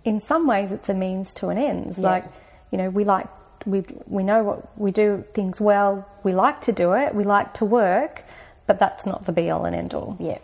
in 0.04 0.20
some 0.20 0.46
ways 0.46 0.72
it's 0.72 0.88
a 0.88 0.94
means 0.94 1.32
to 1.34 1.48
an 1.50 1.58
end. 1.58 1.98
Like 1.98 2.24
you 2.70 2.78
know, 2.78 2.88
we 2.88 3.04
like 3.04 3.26
we 3.66 3.84
we 4.06 4.22
know 4.22 4.42
what 4.42 4.78
we 4.78 4.90
do 4.90 5.24
things 5.34 5.60
well. 5.60 6.06
We 6.22 6.32
like 6.32 6.62
to 6.62 6.72
do 6.72 6.94
it. 6.94 7.14
We 7.14 7.24
like 7.24 7.52
to 7.54 7.64
work, 7.66 8.24
but 8.66 8.78
that's 8.80 9.04
not 9.04 9.26
the 9.26 9.32
be 9.32 9.50
all 9.50 9.66
and 9.66 9.76
end 9.76 9.92
all. 9.94 10.16
Yeah. 10.18 10.38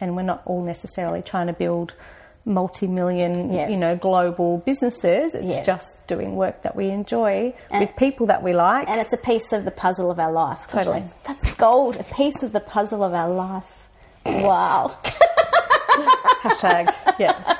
And 0.00 0.14
we're 0.14 0.22
not 0.34 0.42
all 0.44 0.62
necessarily 0.62 1.22
trying 1.22 1.46
to 1.48 1.52
build 1.54 1.94
multi-million, 2.48 3.52
Yeah. 3.52 3.68
you 3.68 3.76
know, 3.76 3.94
global 3.96 4.58
businesses. 4.58 5.34
It's 5.34 5.46
Yeah. 5.46 5.62
just 5.64 5.86
doing 6.06 6.34
work 6.36 6.62
that 6.62 6.74
we 6.74 6.88
enjoy 6.90 7.54
And- 7.70 7.80
with 7.80 7.94
people 7.96 8.26
that 8.26 8.42
we 8.42 8.52
like. 8.54 8.88
And 8.88 9.00
it's 9.00 9.12
a 9.12 9.18
piece 9.18 9.52
of 9.52 9.64
the 9.64 9.70
puzzle 9.70 10.10
of 10.10 10.18
our 10.18 10.32
life. 10.32 10.66
Totally. 10.66 11.04
That's 11.26 11.44
gold. 11.56 11.96
A 11.96 12.04
piece 12.04 12.42
of 12.42 12.52
the 12.52 12.60
puzzle 12.60 13.04
of 13.04 13.14
our 13.14 13.28
life. 13.28 13.64
Wow. 14.26 14.92
Hashtag, 16.42 16.92
yeah. 17.18 17.56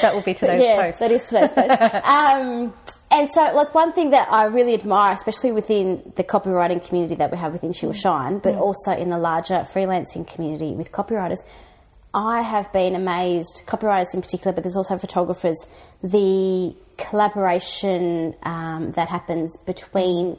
That 0.00 0.14
will 0.14 0.22
be 0.22 0.34
today's 0.34 0.62
yeah, 0.62 0.82
post. 0.82 0.98
that 1.00 1.10
is 1.10 1.24
today's 1.24 1.52
post. 1.52 1.70
um, 2.04 2.72
and 3.10 3.30
so, 3.30 3.42
like 3.54 3.74
one 3.74 3.92
thing 3.92 4.10
that 4.10 4.28
I 4.30 4.44
really 4.46 4.74
admire, 4.74 5.14
especially 5.14 5.52
within 5.52 6.12
the 6.16 6.24
copywriting 6.24 6.86
community 6.86 7.14
that 7.16 7.30
we 7.30 7.38
have 7.38 7.52
within 7.52 7.72
She 7.72 7.86
Will 7.86 7.92
Shine, 7.92 8.38
but 8.38 8.54
also 8.54 8.92
in 8.92 9.08
the 9.10 9.18
larger 9.18 9.66
freelancing 9.72 10.26
community 10.26 10.72
with 10.72 10.92
copywriters, 10.92 11.42
I 12.14 12.42
have 12.42 12.72
been 12.72 12.94
amazed, 12.94 13.62
copywriters 13.66 14.14
in 14.14 14.22
particular, 14.22 14.52
but 14.52 14.62
there's 14.62 14.76
also 14.76 14.96
photographers, 14.98 15.66
the 16.02 16.74
collaboration 16.96 18.34
um, 18.44 18.92
that 18.92 19.08
happens 19.08 19.56
between 19.66 20.38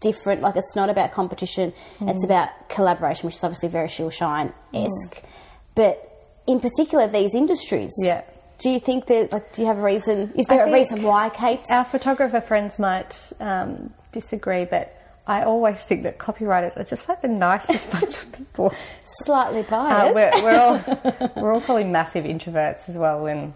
different, 0.00 0.40
like 0.40 0.56
it's 0.56 0.76
not 0.76 0.88
about 0.88 1.12
competition, 1.12 1.72
it's 2.00 2.24
about 2.24 2.48
collaboration, 2.68 3.26
which 3.26 3.34
is 3.34 3.44
obviously 3.44 3.68
very 3.68 3.88
Will 3.98 4.10
Shine 4.10 4.52
esque. 4.72 5.22
But 5.74 6.06
in 6.46 6.60
particular, 6.60 7.08
these 7.08 7.34
industries. 7.34 7.92
Yeah. 7.98 8.22
Do 8.58 8.70
you 8.70 8.78
think 8.78 9.06
that, 9.06 9.32
like, 9.32 9.52
do 9.52 9.62
you 9.62 9.68
have 9.68 9.78
a 9.78 9.82
reason? 9.82 10.32
Is 10.36 10.46
there 10.46 10.66
a 10.66 10.72
reason 10.72 11.02
why, 11.02 11.30
Kate? 11.30 11.64
Our 11.70 11.84
photographer 11.84 12.40
friends 12.40 12.78
might 12.78 13.32
um, 13.40 13.92
disagree, 14.12 14.64
but 14.64 14.99
I 15.30 15.44
always 15.44 15.80
think 15.80 16.02
that 16.02 16.18
copywriters 16.18 16.76
are 16.76 16.82
just 16.82 17.08
like 17.08 17.22
the 17.22 17.28
nicest 17.28 17.88
bunch 17.92 18.18
of 18.18 18.32
people. 18.32 18.74
Slightly 19.04 19.60
Uh, 19.60 19.70
biased. 19.70 20.42
we're, 20.42 20.42
we're 20.42 20.60
all 20.60 21.32
we're 21.36 21.52
all 21.52 21.60
probably 21.60 21.84
massive 21.84 22.24
introverts 22.24 22.88
as 22.88 22.96
well, 22.96 23.26
and 23.26 23.54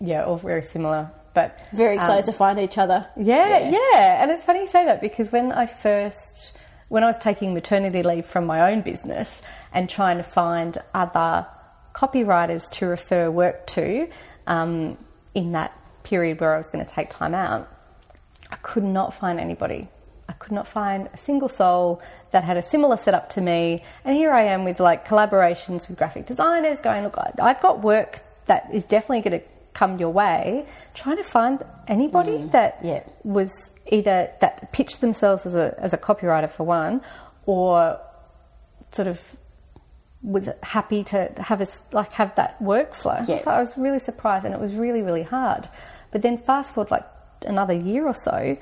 yeah, 0.00 0.24
all 0.24 0.36
very 0.36 0.62
similar. 0.62 1.10
But 1.34 1.66
Very 1.72 1.96
excited 1.96 2.26
um, 2.28 2.32
to 2.32 2.32
find 2.32 2.60
each 2.60 2.78
other. 2.78 3.08
Yeah, 3.16 3.70
yeah, 3.70 4.22
and 4.22 4.30
it's 4.30 4.44
funny 4.44 4.60
you 4.60 4.66
say 4.68 4.84
that 4.84 5.00
because 5.00 5.32
when 5.32 5.50
I 5.50 5.66
first, 5.66 6.56
when 6.88 7.02
I 7.02 7.08
was 7.08 7.18
taking 7.18 7.54
maternity 7.54 8.04
leave 8.04 8.26
from 8.26 8.46
my 8.46 8.70
own 8.72 8.82
business 8.82 9.42
and 9.72 9.90
trying 9.90 10.18
to 10.18 10.24
find 10.24 10.78
other 10.94 11.44
copywriters 11.92 12.70
to 12.70 12.86
refer 12.86 13.30
work 13.32 13.66
to 13.68 14.08
um, 14.46 14.96
in 15.34 15.52
that 15.52 15.72
period 16.04 16.40
where 16.40 16.54
I 16.54 16.58
was 16.58 16.70
going 16.70 16.84
to 16.86 16.90
take 16.90 17.10
time 17.10 17.34
out, 17.34 17.68
I 18.50 18.56
could 18.56 18.84
not 18.84 19.12
find 19.14 19.40
anybody. 19.40 19.88
I 20.28 20.32
could 20.34 20.52
not 20.52 20.68
find 20.68 21.08
a 21.12 21.16
single 21.16 21.48
soul 21.48 22.02
that 22.32 22.44
had 22.44 22.56
a 22.56 22.62
similar 22.62 22.96
setup 22.96 23.30
to 23.30 23.40
me. 23.40 23.82
And 24.04 24.14
here 24.14 24.32
I 24.32 24.42
am 24.44 24.64
with 24.64 24.78
like 24.78 25.06
collaborations 25.06 25.88
with 25.88 25.96
graphic 25.96 26.26
designers 26.26 26.80
going, 26.80 27.04
look, 27.04 27.16
I've 27.40 27.60
got 27.60 27.82
work 27.82 28.20
that 28.46 28.68
is 28.72 28.84
definitely 28.84 29.22
going 29.22 29.40
to 29.40 29.46
come 29.72 29.98
your 29.98 30.10
way. 30.10 30.66
Trying 30.94 31.16
to 31.16 31.24
find 31.24 31.64
anybody 31.86 32.32
mm. 32.32 32.52
that 32.52 32.80
yeah. 32.82 33.04
was 33.24 33.50
either 33.86 34.30
that 34.40 34.72
pitched 34.72 35.00
themselves 35.00 35.46
as 35.46 35.54
a, 35.54 35.74
as 35.78 35.92
a 35.92 35.98
copywriter 35.98 36.50
for 36.52 36.64
one 36.64 37.00
or 37.46 37.98
sort 38.92 39.08
of 39.08 39.18
was 40.22 40.48
happy 40.62 41.04
to 41.04 41.32
have 41.38 41.60
a, 41.60 41.68
like 41.92 42.12
have 42.12 42.34
that 42.36 42.60
workflow. 42.60 43.26
Yeah. 43.26 43.42
So 43.42 43.50
I 43.50 43.60
was 43.60 43.70
really 43.76 44.00
surprised, 44.00 44.44
and 44.44 44.54
it 44.54 44.60
was 44.60 44.74
really 44.74 45.02
really 45.02 45.22
hard. 45.22 45.68
But 46.10 46.22
then 46.22 46.38
fast 46.38 46.74
forward 46.74 46.90
like 46.90 47.06
another 47.42 47.74
year 47.74 48.06
or 48.06 48.14
so, 48.14 48.56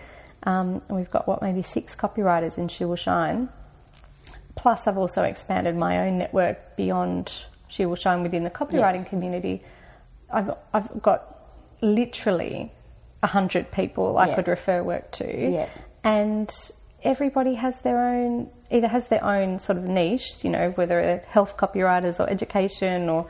um, 0.46 0.80
we've 0.88 1.10
got 1.10 1.26
what 1.28 1.42
maybe 1.42 1.62
six 1.62 1.94
copywriters 1.94 2.56
in 2.56 2.68
She 2.68 2.84
Will 2.84 2.96
Shine. 2.96 3.48
Plus, 4.54 4.86
I've 4.86 4.96
also 4.96 5.22
expanded 5.22 5.76
my 5.76 6.06
own 6.06 6.16
network 6.18 6.76
beyond 6.76 7.30
She 7.68 7.84
Will 7.84 7.96
Shine 7.96 8.22
within 8.22 8.44
the 8.44 8.50
copywriting 8.50 9.06
community. 9.06 9.62
I've 10.32 10.50
I've 10.72 11.02
got 11.02 11.36
literally 11.82 12.72
a 13.22 13.26
hundred 13.26 13.70
people 13.70 14.16
I 14.18 14.28
Yeah. 14.28 14.34
could 14.36 14.48
refer 14.48 14.82
work 14.82 15.10
to, 15.12 15.50
Yeah. 15.52 15.68
and 16.04 16.50
everybody 17.02 17.54
has 17.54 17.76
their 17.78 17.98
own 17.98 18.50
either 18.70 18.88
has 18.88 19.04
their 19.08 19.22
own 19.24 19.58
sort 19.60 19.78
of 19.78 19.84
niche, 19.84 20.42
you 20.42 20.50
know, 20.50 20.70
whether 20.70 21.00
they're 21.02 21.22
health 21.28 21.56
copywriters 21.56 22.18
or 22.18 22.28
education 22.28 23.08
or 23.08 23.26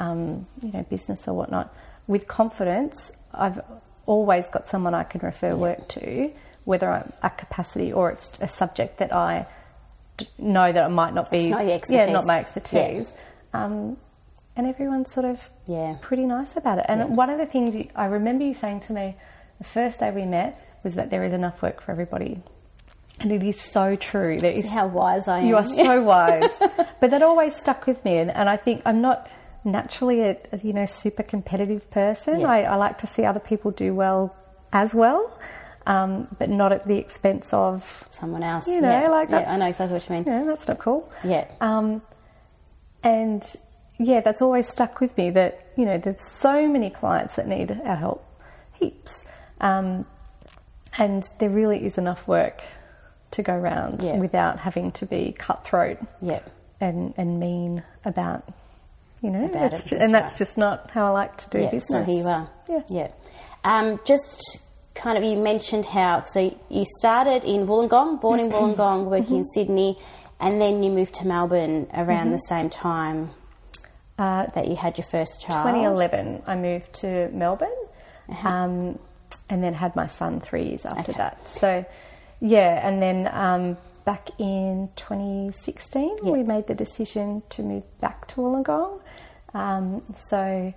um, 0.00 0.46
you 0.62 0.72
know 0.72 0.82
business 0.88 1.28
or 1.28 1.34
whatnot. 1.34 1.74
With 2.06 2.26
confidence, 2.26 3.12
I've 3.34 3.60
always 4.06 4.46
got 4.48 4.68
someone 4.68 4.94
I 4.94 5.04
can 5.04 5.20
refer 5.20 5.54
work 5.54 5.86
to, 5.88 6.30
whether 6.64 6.90
I'm 6.90 7.12
at 7.22 7.38
capacity 7.38 7.92
or 7.92 8.10
it's 8.10 8.38
a 8.40 8.48
subject 8.48 8.98
that 8.98 9.12
I 9.14 9.46
d- 10.16 10.28
know 10.38 10.70
that 10.72 10.86
it 10.86 10.92
might 10.92 11.14
not 11.14 11.30
be 11.30 11.50
It's 11.50 11.90
not 11.90 11.96
yeah 12.06 12.12
not 12.12 12.26
my 12.26 12.38
expertise. 12.40 13.10
Um, 13.52 13.96
and 14.56 14.66
everyone's 14.66 15.12
sort 15.12 15.26
of 15.26 15.40
Yeah. 15.66 15.96
pretty 16.00 16.26
nice 16.26 16.56
about 16.56 16.78
it. 16.78 16.86
And 16.88 17.16
one 17.16 17.30
of 17.30 17.38
the 17.38 17.46
things 17.46 17.74
you, 17.74 17.88
I 17.96 18.06
remember 18.06 18.44
you 18.44 18.54
saying 18.54 18.80
to 18.80 18.92
me 18.92 19.16
the 19.58 19.64
first 19.64 20.00
day 20.00 20.10
we 20.10 20.24
met 20.26 20.60
was 20.82 20.94
that 20.94 21.10
there 21.10 21.24
is 21.24 21.32
enough 21.32 21.60
work 21.62 21.80
for 21.82 21.92
everybody. 21.92 22.42
And 23.20 23.30
it 23.32 23.42
is 23.42 23.60
so 23.60 23.96
true. 23.96 24.38
There 24.38 24.50
is 24.52 24.66
how 24.66 24.86
wise 24.86 25.28
I 25.28 25.40
am. 25.40 25.46
you 25.46 25.56
are 25.56 25.66
so 25.66 26.02
wise. 26.14 26.48
but 27.00 27.10
that 27.10 27.22
always 27.22 27.54
stuck 27.54 27.86
with 27.86 28.02
me. 28.04 28.16
And, 28.18 28.30
and 28.30 28.48
I 28.48 28.56
think 28.56 28.82
I'm 28.86 29.00
not 29.02 29.28
naturally 29.64 30.20
a, 30.22 30.36
a, 30.52 30.58
you 30.58 30.72
know 30.72 30.86
super 30.86 31.22
competitive 31.22 31.90
person. 31.90 32.40
Yeah. 32.40 32.48
I, 32.48 32.60
I 32.62 32.74
like 32.76 32.98
to 32.98 33.06
see 33.06 33.24
other 33.24 33.40
people 33.40 33.70
do 33.72 33.94
well 33.94 34.34
as 34.72 34.94
well, 34.94 35.38
um, 35.90 36.28
but 36.38 36.48
not 36.48 36.72
at 36.72 36.86
the 36.86 36.96
expense 36.96 37.48
of 37.52 37.82
Someone 38.10 38.42
else. 38.42 38.66
You 38.68 38.80
know, 38.80 38.88
yeah. 38.88 39.08
like 39.08 39.30
yeah, 39.30 39.52
I 39.52 39.56
know 39.56 39.66
exactly 39.66 39.94
what 39.94 40.08
you 40.08 40.14
mean. 40.14 40.24
know, 40.24 40.46
that's 40.46 40.68
not 40.68 40.78
cool. 40.78 41.10
Yeah. 41.24 41.46
Um, 41.60 42.00
and 43.02 43.44
yeah, 43.98 44.20
that's 44.20 44.40
always 44.42 44.68
stuck 44.68 45.00
with 45.00 45.16
me 45.16 45.30
that, 45.30 45.72
you 45.76 45.84
know, 45.84 45.98
there's 45.98 46.20
so 46.40 46.68
many 46.68 46.90
clients 46.90 47.34
that 47.36 47.46
need 47.48 47.70
our 47.84 47.96
help, 47.96 48.24
heaps. 48.78 49.24
Um, 49.60 50.06
and 50.96 51.26
there 51.38 51.50
really 51.50 51.84
is 51.84 51.98
enough 51.98 52.26
work 52.28 52.62
to 53.32 53.42
go 53.42 53.56
round 53.56 54.02
Yeah. 54.02 54.16
without 54.16 54.58
having 54.58 54.92
to 54.92 55.06
be 55.06 55.32
cutthroat 55.32 55.98
Yeah. 56.22 56.40
and, 56.80 57.14
and 57.16 57.38
mean 57.40 57.82
about, 58.04 58.44
you 59.22 59.30
know, 59.30 59.44
it's 59.44 59.54
it, 59.54 59.86
ju- 59.86 59.96
that's 59.96 60.04
and 60.04 60.14
that's 60.14 60.38
just 60.38 60.56
not 60.56 60.90
how 60.90 61.06
I 61.06 61.10
like 61.10 61.36
to 61.38 61.50
do 61.50 61.58
yeah. 61.60 61.70
business. 61.70 61.88
So 61.88 62.02
here 62.04 62.18
you 62.22 62.28
are. 62.28 62.50
Yeah. 62.68 62.82
Yeah. 62.88 63.10
Um, 63.64 64.00
just 64.04 64.60
kind 64.94 65.16
of, 65.16 65.24
you 65.24 65.36
mentioned 65.38 65.86
how, 65.86 66.24
so 66.24 66.54
you 66.68 66.84
started 66.98 67.44
in 67.44 67.66
Wollongong, 67.66 68.20
born 68.20 68.40
in 68.40 68.50
Wollongong, 68.50 69.04
working 69.04 69.36
in 69.38 69.44
Sydney, 69.44 69.98
and 70.40 70.60
then 70.60 70.82
you 70.82 70.90
moved 70.90 71.14
to 71.14 71.26
Melbourne 71.26 71.86
around 71.94 72.30
the 72.30 72.38
same 72.38 72.70
time 72.70 73.30
Uh, 74.18 74.46
that 74.54 74.68
you 74.68 74.76
had 74.76 74.98
your 74.98 75.06
first 75.06 75.40
child. 75.40 75.64
2011, 75.74 76.42
I 76.46 76.54
moved 76.56 76.92
to 77.00 77.28
Melbourne, 77.32 77.80
um, 78.44 78.98
and 79.48 79.62
then 79.64 79.72
had 79.74 79.96
my 79.96 80.06
son 80.08 80.40
three 80.40 80.64
years 80.64 80.84
after 80.84 81.00
Uh-huh. 81.00 81.10
Okay. 81.12 81.18
that. 81.18 81.48
So, 81.58 81.84
yeah, 82.40 82.86
and 82.86 83.00
then 83.00 83.28
um, 83.32 83.76
back 84.04 84.28
in 84.38 84.90
2016, 84.96 86.18
Yeah. 86.22 86.30
we 86.32 86.42
made 86.42 86.66
the 86.66 86.74
decision 86.74 87.42
to 87.50 87.62
move 87.62 87.84
back 88.00 88.26
to 88.28 88.36
Wollongong. 88.40 89.00
Um, 89.54 90.02
so, 90.14 90.72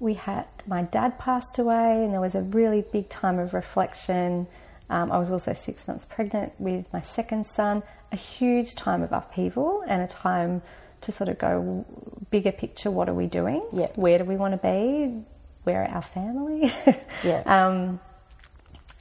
we 0.00 0.14
had 0.14 0.46
my 0.66 0.82
dad 0.82 1.18
passed 1.18 1.58
away, 1.58 2.04
and 2.04 2.12
there 2.12 2.20
was 2.20 2.34
a 2.34 2.42
really 2.42 2.82
big 2.92 3.08
time 3.08 3.38
of 3.38 3.52
reflection. 3.54 4.46
Um, 4.90 5.12
I 5.12 5.18
was 5.18 5.30
also 5.30 5.52
six 5.52 5.86
months 5.88 6.06
pregnant 6.08 6.52
with 6.58 6.86
my 6.92 7.02
second 7.02 7.46
son. 7.46 7.82
A 8.12 8.16
huge 8.16 8.74
time 8.74 9.02
of 9.02 9.12
upheaval 9.12 9.84
and 9.86 10.02
a 10.02 10.06
time 10.06 10.62
to 11.02 11.12
sort 11.12 11.28
of 11.28 11.38
go 11.38 11.84
bigger 12.30 12.52
picture. 12.52 12.90
What 12.90 13.08
are 13.08 13.14
we 13.14 13.26
doing? 13.26 13.62
Yeah. 13.72 13.88
Where 13.96 14.18
do 14.18 14.24
we 14.24 14.36
want 14.36 14.52
to 14.54 14.58
be? 14.58 15.24
Where 15.64 15.82
are 15.82 15.88
our 15.88 16.02
family? 16.02 16.72
Yeah. 17.24 17.42
um, 17.44 18.00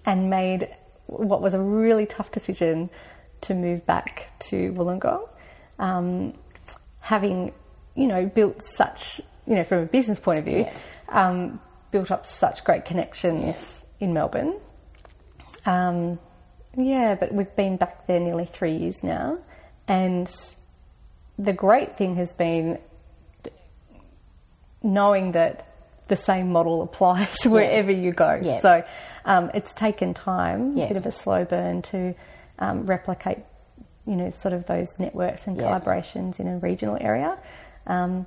and 0.05 0.29
made 0.29 0.75
what 1.05 1.41
was 1.41 1.53
a 1.53 1.61
really 1.61 2.05
tough 2.05 2.31
decision 2.31 2.89
to 3.41 3.53
move 3.53 3.85
back 3.85 4.31
to 4.39 4.73
Wollongong. 4.73 5.27
Um, 5.79 6.33
having, 6.99 7.53
you 7.95 8.07
know, 8.07 8.25
built 8.25 8.61
such, 8.75 9.21
you 9.47 9.55
know, 9.55 9.63
from 9.63 9.79
a 9.79 9.85
business 9.85 10.19
point 10.19 10.39
of 10.39 10.45
view, 10.45 10.67
um, 11.09 11.59
built 11.91 12.11
up 12.11 12.27
such 12.27 12.63
great 12.63 12.85
connections 12.85 13.81
in 13.99 14.13
Melbourne. 14.13 14.55
Um, 15.65 16.19
yeah, 16.75 17.15
but 17.15 17.33
we've 17.33 17.55
been 17.55 17.77
back 17.77 18.05
there 18.07 18.19
nearly 18.19 18.45
three 18.45 18.73
years 18.75 19.03
now, 19.03 19.39
and 19.87 20.29
the 21.39 21.53
great 21.53 21.97
thing 21.97 22.15
has 22.17 22.31
been 22.33 22.77
knowing 24.83 25.31
that 25.33 25.65
the 26.07 26.15
same 26.15 26.51
model 26.51 26.81
applies 26.81 27.35
wherever 27.45 27.91
you 27.91 28.11
go. 28.11 28.39
Yeah. 28.41 28.59
So 28.61 28.83
um, 29.25 29.51
it's 29.53 29.71
taken 29.73 30.13
time, 30.13 30.77
Yeah. 30.77 30.85
a 30.85 30.87
bit 30.89 30.97
of 30.97 31.05
a 31.05 31.11
slow 31.11 31.45
burn 31.45 31.81
to 31.83 32.15
um, 32.59 32.85
replicate, 32.85 33.39
you 34.05 34.15
know, 34.15 34.31
sort 34.31 34.53
of 34.53 34.65
those 34.67 34.97
networks 34.99 35.47
and 35.47 35.57
collaborations 35.57 36.39
in 36.39 36.47
a 36.47 36.57
regional 36.59 36.97
area. 36.99 37.37
Um, 37.87 38.25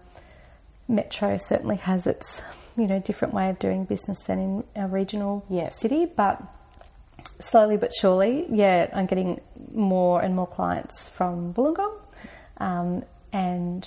Metro 0.91 1.37
certainly 1.39 1.77
has 1.77 2.07
its, 2.07 2.43
you 2.77 2.87
know, 2.87 2.99
different 2.99 3.33
way 3.33 3.49
of 3.49 3.59
doing 3.59 3.85
business 3.85 4.19
than 4.27 4.39
in 4.39 4.65
a 4.83 4.87
regional 4.87 5.45
Yeah. 5.49 5.69
city, 5.71 6.05
but 6.07 6.43
slowly 7.39 7.77
but 7.77 7.93
surely, 7.95 8.47
yeah, 8.51 8.89
I'm 8.93 9.07
getting 9.07 9.41
more 9.75 10.21
and 10.21 10.35
more 10.35 10.47
clients 10.47 11.09
from 11.09 11.55
Wollongong, 11.55 11.93
um, 12.59 13.05
and 13.33 13.87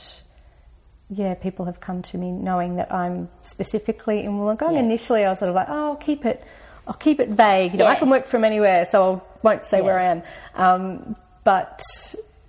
yeah, 1.09 1.33
people 1.35 1.65
have 1.65 1.79
come 1.79 2.01
to 2.01 2.17
me 2.17 2.31
knowing 2.31 2.77
that 2.77 2.91
I'm 2.91 3.29
specifically 3.43 4.23
in 4.23 4.39
Wollongong. 4.39 4.73
Yeah. 4.73 4.79
Initially, 4.79 5.25
I 5.25 5.29
was 5.29 5.39
sort 5.39 5.49
of 5.49 5.55
like, 5.55 5.67
oh, 5.69 5.89
I'll 5.89 5.95
keep 5.95 6.25
it, 6.25 6.43
I'll 6.87 6.93
keep 6.95 7.19
it 7.19 7.29
vague. 7.29 7.73
You 7.73 7.79
know, 7.79 7.85
I 7.85 7.95
can 7.95 8.09
work 8.09 8.25
from 8.27 8.43
anywhere, 8.43 8.87
so 8.89 9.15
I 9.15 9.37
won't 9.43 9.67
say 9.67 9.81
where 9.81 9.99
I 9.99 10.05
am. 10.05 10.23
Um, 10.55 11.15
but 11.43 11.81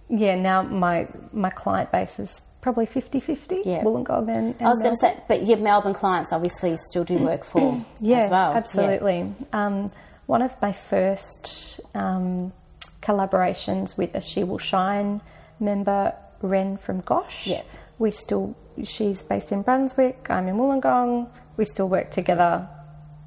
yeah, 0.08 0.36
now 0.36 0.62
my 0.62 1.08
my 1.32 1.50
client 1.50 1.90
base 1.92 2.18
is 2.18 2.40
probably 2.64 2.86
50-50, 2.86 3.60
Yeah. 3.66 3.82
Wollongong 3.82 4.26
and, 4.30 4.54
and 4.58 4.62
I 4.62 4.70
was 4.70 4.80
going 4.80 4.94
to 4.94 4.98
say, 4.98 5.14
but 5.28 5.44
your 5.44 5.58
Melbourne 5.58 5.92
clients 5.92 6.32
obviously 6.32 6.74
still 6.88 7.04
do 7.04 7.18
work 7.18 7.44
for 7.44 7.84
Yeah, 8.00 8.20
as 8.20 8.30
well. 8.30 8.52
Yeah. 8.52 8.56
absolutely. 8.56 9.34
Um, 9.52 9.92
one 10.24 10.40
of 10.40 10.50
my 10.62 10.72
first 10.88 11.78
um, 11.94 12.54
collaborations 13.02 13.98
with 13.98 14.14
a 14.14 14.22
She 14.22 14.44
Will 14.44 14.56
Shine 14.56 15.20
member, 15.60 16.14
Ren 16.40 16.78
from 16.78 17.02
Gosh. 17.02 17.46
Yeah. 17.46 17.60
We 17.98 18.10
still, 18.12 18.56
she's 18.82 19.22
based 19.22 19.52
in 19.52 19.60
Brunswick, 19.60 20.28
I'm 20.30 20.48
in 20.48 20.56
Wollongong. 20.56 21.28
We 21.58 21.66
still 21.66 21.90
work 21.90 22.12
together, 22.12 22.66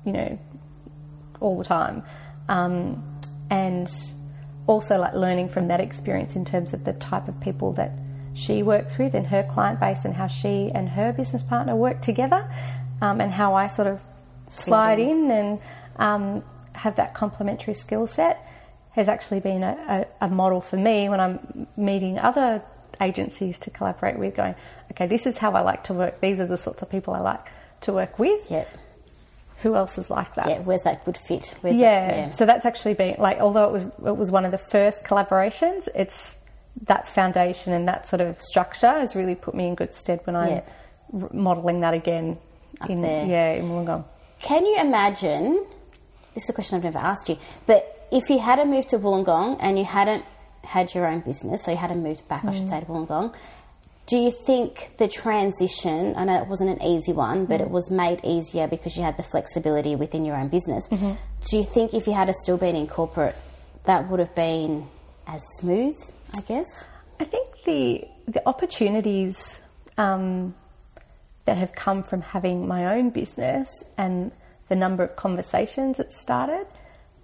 you 0.04 0.14
know, 0.14 0.40
all 1.42 1.60
the 1.60 1.64
time. 1.64 2.02
Um, 2.50 3.20
and 3.52 3.88
also 4.66 4.98
like 4.98 5.14
learning 5.14 5.50
from 5.50 5.68
that 5.68 5.80
experience 5.80 6.36
in 6.36 6.44
terms 6.44 6.74
of 6.74 6.86
the 6.86 6.94
type 6.94 7.28
of 7.28 7.40
people 7.40 7.74
that 7.74 7.92
she 8.38 8.62
works 8.64 8.98
with 8.98 9.16
and 9.16 9.26
her 9.28 9.44
client 9.44 9.80
base 9.80 10.06
and 10.06 10.14
how 10.14 10.28
she 10.28 10.72
and 10.74 10.88
her 10.90 11.12
business 11.12 11.42
partner 11.42 11.76
work 11.76 12.02
together 12.02 12.50
um, 13.02 13.20
and 13.20 13.32
how 13.32 13.56
I 13.56 13.68
sort 13.68 13.88
of 13.88 14.00
slide 14.48 15.00
in 15.00 15.32
and 15.32 15.60
um, 15.98 16.44
have 16.74 16.96
that 16.98 17.14
complementary 17.16 17.74
skill 17.74 18.06
set 18.08 18.48
has 18.92 19.08
actually 19.10 19.40
been 19.40 19.64
a, 19.64 20.06
a, 20.22 20.26
a 20.26 20.30
model 20.30 20.62
for 20.62 20.78
me 20.78 21.10
when 21.10 21.20
I'm 21.20 21.68
meeting 21.76 22.18
other 22.20 22.62
agencies 23.02 23.60
to 23.60 23.70
collaborate 23.70 24.18
with 24.18 24.36
going 24.36 24.56
okay 24.92 25.08
this 25.08 25.26
is 25.26 25.38
how 25.38 25.52
I 25.52 25.62
like 25.62 25.84
to 25.86 25.94
work 25.94 26.20
these 26.22 26.40
are 26.40 26.48
the 26.48 26.58
sorts 26.58 26.82
of 26.82 26.90
people 26.90 27.14
I 27.14 27.20
like 27.20 27.46
to 27.82 27.94
work 27.94 28.18
with 28.18 28.50
Yeah. 28.50 28.66
who 29.62 29.76
else 29.76 29.98
is 29.98 30.10
like 30.10 30.34
that 30.36 30.48
Yeah. 30.48 30.60
Where's 30.60 30.82
that 30.82 31.06
good 31.06 31.18
fit? 31.18 31.56
Where's 31.62 31.76
yeah. 31.78 32.08
That, 32.08 32.18
yeah. 32.18 32.30
So 32.36 32.46
that's 32.46 32.66
actually 32.66 32.94
been 32.94 33.16
like, 33.20 33.40
although 33.40 33.66
it 33.66 33.72
was 33.72 33.84
it 34.06 34.18
was 34.18 34.32
one 34.32 34.46
of 34.46 34.52
the 34.52 34.58
first 34.58 35.04
collaborations, 35.04 35.88
it's 35.96 36.37
that 36.84 37.14
foundation 37.14 37.74
and 37.74 37.88
that 37.88 38.08
sort 38.08 38.22
of 38.22 38.42
structure 38.42 38.88
has 38.92 39.16
really 39.16 39.36
put 39.36 39.56
me 39.56 39.68
in 39.68 39.76
good 39.76 39.94
stead 39.94 40.22
when 40.26 40.36
I'm 40.36 40.50
Yeah. 40.50 40.62
r- 41.22 41.30
modelling 41.34 41.82
that 41.82 41.94
again 41.94 42.38
Up 42.82 42.90
in 42.90 43.00
there. 43.00 43.26
yeah 43.26 43.54
in 43.54 43.70
Wollongong. 43.70 44.04
Can 44.40 44.66
you 44.66 44.78
imagine? 44.80 45.66
This 46.36 46.44
is 46.44 46.50
a 46.50 46.54
question 46.54 46.78
I've 46.78 46.84
never 46.84 47.00
asked 47.00 47.30
you, 47.30 47.38
but 47.66 48.08
if 48.12 48.30
you 48.30 48.40
hadn't 48.40 48.70
moved 48.70 48.90
to 48.90 49.00
Wollongong 49.00 49.58
and 49.60 49.78
you 49.78 49.86
hadn't 49.86 50.24
had 50.64 50.94
your 50.94 51.08
own 51.08 51.22
business, 51.22 51.64
so 51.64 51.72
you 51.72 51.78
hadn't 51.78 52.04
moved 52.04 52.28
back, 52.28 52.46
I 52.46 52.52
should 52.52 52.66
mm. 52.66 52.70
say, 52.70 52.80
to 52.82 52.86
Wollongong, 52.86 53.34
do 54.06 54.18
you 54.18 54.32
think 54.32 54.92
the 54.98 55.08
transition? 55.08 56.14
I 56.16 56.24
know 56.26 56.42
it 56.42 56.48
wasn't 56.48 56.70
an 56.70 56.82
easy 56.82 57.12
one, 57.12 57.46
but 57.46 57.60
it 57.60 57.68
mm. 57.68 57.72
was 57.72 57.90
made 57.90 58.22
easier 58.24 58.68
because 58.68 58.96
you 58.96 59.04
had 59.04 59.18
the 59.18 59.24
flexibility 59.24 59.96
within 59.96 60.24
your 60.24 60.36
own 60.38 60.50
business. 60.50 60.88
Mm-hmm. 60.90 61.14
Do 61.50 61.58
you 61.58 61.64
think 61.64 61.94
if 61.94 62.08
you 62.08 62.14
had 62.14 62.34
still 62.36 62.58
been 62.58 62.76
in 62.76 62.88
corporate, 62.88 63.36
that 63.86 64.10
would 64.10 64.20
have 64.20 64.36
been 64.36 64.88
as 65.26 65.44
smooth? 65.58 65.96
I 66.36 66.42
guess. 66.42 66.86
I 67.20 67.26
think 67.26 67.64
the 67.66 68.08
the 68.28 68.48
opportunities 68.48 69.38
um, 69.98 70.54
that 71.46 71.58
have 71.58 71.74
come 71.74 72.04
from 72.04 72.22
having 72.22 72.68
my 72.68 72.98
own 72.98 73.10
business 73.10 73.70
and 73.98 74.32
the 74.70 74.76
number 74.76 75.04
of 75.04 75.16
conversations 75.16 76.00
it 76.00 76.12
started 76.14 76.68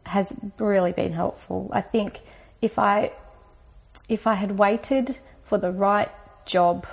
has 0.05 0.27
really 0.57 0.91
been 0.91 1.13
helpful. 1.13 1.69
I 1.73 1.81
think 1.81 2.21
if 2.61 2.79
I 2.79 3.11
if 4.09 4.27
I 4.27 4.33
had 4.33 4.57
waited 4.57 5.17
for 5.45 5.57
the 5.57 5.71
right 5.71 6.09
job, 6.45 6.87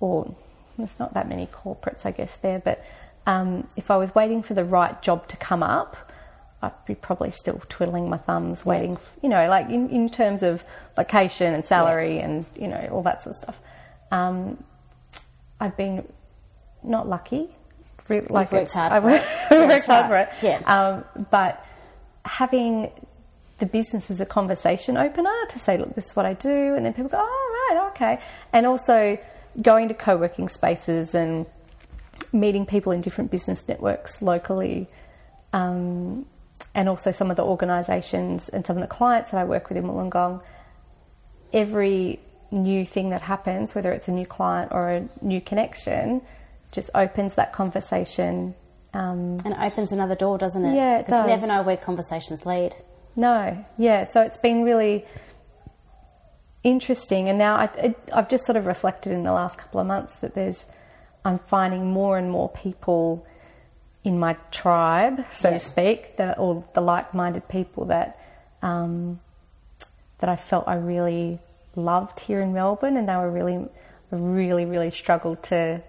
or 0.00 0.34
there's 0.76 0.98
not 0.98 1.14
that 1.14 1.28
many 1.28 1.46
corporates, 1.46 2.06
I 2.06 2.10
guess 2.10 2.36
there, 2.42 2.58
but 2.58 2.84
um, 3.26 3.68
if 3.76 3.90
I 3.90 3.96
was 3.96 4.14
waiting 4.14 4.42
for 4.42 4.54
the 4.54 4.64
right 4.64 5.00
job 5.02 5.28
to 5.28 5.36
come 5.36 5.62
up, 5.62 6.07
I'd 6.60 6.84
be 6.86 6.94
probably 6.94 7.30
still 7.30 7.60
twiddling 7.68 8.10
my 8.10 8.18
thumbs, 8.18 8.66
waiting, 8.66 8.98
you 9.22 9.28
know, 9.28 9.48
like 9.48 9.70
in, 9.70 9.88
in 9.90 10.08
terms 10.08 10.42
of 10.42 10.64
location 10.96 11.54
and 11.54 11.64
salary 11.64 12.18
and 12.18 12.44
you 12.56 12.66
know 12.66 12.88
all 12.90 13.02
that 13.02 13.22
sort 13.22 13.36
of 13.36 13.42
stuff. 13.42 13.56
Um, 14.10 14.62
I've 15.60 15.76
been 15.76 16.06
not 16.82 17.08
lucky. 17.08 17.48
Re- 18.08 18.22
like 18.30 18.50
worked 18.52 18.72
hard 18.72 18.92
I've 18.92 19.04
worked, 19.04 19.26
That's 19.50 19.68
worked 19.68 19.86
hard 19.86 20.06
for 20.08 20.16
it. 20.16 20.30
Yeah. 20.42 20.60
Um, 20.66 21.26
but 21.30 21.64
having 22.24 22.90
the 23.58 23.66
business 23.66 24.10
as 24.10 24.20
a 24.20 24.26
conversation 24.26 24.96
opener 24.96 25.34
to 25.50 25.58
say, 25.58 25.76
look, 25.78 25.94
this 25.94 26.06
is 26.06 26.16
what 26.16 26.26
I 26.26 26.34
do, 26.34 26.74
and 26.74 26.84
then 26.84 26.94
people 26.94 27.10
go, 27.10 27.18
oh, 27.20 27.68
right, 27.70 27.90
okay. 27.90 28.20
And 28.52 28.66
also 28.66 29.18
going 29.60 29.88
to 29.88 29.94
co 29.94 30.16
working 30.16 30.48
spaces 30.48 31.14
and 31.14 31.46
meeting 32.32 32.66
people 32.66 32.92
in 32.92 33.00
different 33.00 33.30
business 33.30 33.66
networks 33.68 34.22
locally, 34.22 34.88
um, 35.52 36.26
and 36.74 36.88
also 36.88 37.12
some 37.12 37.30
of 37.30 37.36
the 37.36 37.44
organisations 37.44 38.48
and 38.48 38.66
some 38.66 38.76
of 38.76 38.82
the 38.82 38.88
clients 38.88 39.30
that 39.30 39.38
I 39.38 39.44
work 39.44 39.68
with 39.68 39.78
in 39.78 39.84
Wollongong. 39.84 40.42
Every 41.52 42.20
new 42.50 42.84
thing 42.86 43.10
that 43.10 43.22
happens, 43.22 43.74
whether 43.74 43.92
it's 43.92 44.08
a 44.08 44.12
new 44.12 44.26
client 44.26 44.72
or 44.72 44.90
a 44.90 45.08
new 45.22 45.40
connection, 45.40 46.22
just 46.72 46.90
opens 46.94 47.34
that 47.34 47.52
conversation. 47.52 48.54
Um, 48.94 49.38
And 49.44 49.54
it 49.54 49.58
opens 49.60 49.92
another 49.92 50.14
door, 50.14 50.38
doesn't 50.38 50.64
it? 50.64 50.76
Yeah, 50.76 50.98
Because 50.98 51.22
you 51.22 51.28
never 51.28 51.46
know 51.46 51.62
where 51.62 51.76
conversations 51.76 52.46
lead. 52.46 52.74
No, 53.16 53.64
yeah. 53.76 54.08
So 54.10 54.20
it's 54.22 54.38
been 54.38 54.62
really 54.62 55.04
interesting, 56.62 57.28
and 57.28 57.38
now 57.38 57.56
I, 57.56 57.94
I've 58.12 58.28
just 58.28 58.44
sort 58.44 58.56
of 58.56 58.66
reflected 58.66 59.12
in 59.12 59.22
the 59.22 59.32
last 59.32 59.58
couple 59.58 59.80
of 59.80 59.86
months 59.86 60.14
that 60.20 60.34
there's, 60.34 60.64
I'm 61.24 61.38
finding 61.38 61.86
more 61.90 62.18
and 62.18 62.30
more 62.30 62.48
people 62.48 63.26
in 64.04 64.18
my 64.18 64.34
tribe, 64.50 65.24
so 65.34 65.50
Yeah. 65.50 65.58
to 65.58 65.64
speak, 65.64 66.16
that 66.16 66.38
or 66.38 66.64
the 66.74 66.80
like-minded 66.80 67.48
people 67.48 67.86
that 67.86 68.18
um, 68.62 69.20
that 70.18 70.28
I 70.28 70.36
felt 70.36 70.66
I 70.66 70.74
really 70.74 71.38
loved 71.76 72.20
here 72.20 72.40
in 72.40 72.52
Melbourne, 72.52 72.96
and 72.96 73.08
they 73.08 73.14
were 73.16 73.30
really, 73.30 73.64
really, 74.10 74.64
really 74.64 74.90
struggled 74.90 75.42
to 75.44 75.82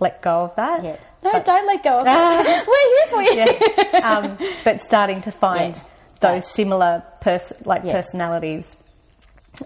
let 0.00 0.22
go 0.22 0.42
of 0.44 0.56
that. 0.56 0.82
Yeah. 0.84 0.96
No, 1.22 1.32
but, 1.32 1.44
don't 1.44 1.66
let 1.66 1.82
go 1.82 2.00
of 2.00 2.06
it. 2.08 2.66
We're 2.66 2.88
here 2.96 3.06
for 3.10 3.22
you. 3.22 3.90
Yeah. 3.92 4.08
Um, 4.16 4.38
but 4.64 4.80
starting 4.80 5.22
to 5.22 5.32
find 5.32 5.74
yes. 5.74 5.86
those 6.20 6.50
similar 6.50 7.02
pers- 7.20 7.52
like 7.64 7.82
personalities 7.82 8.64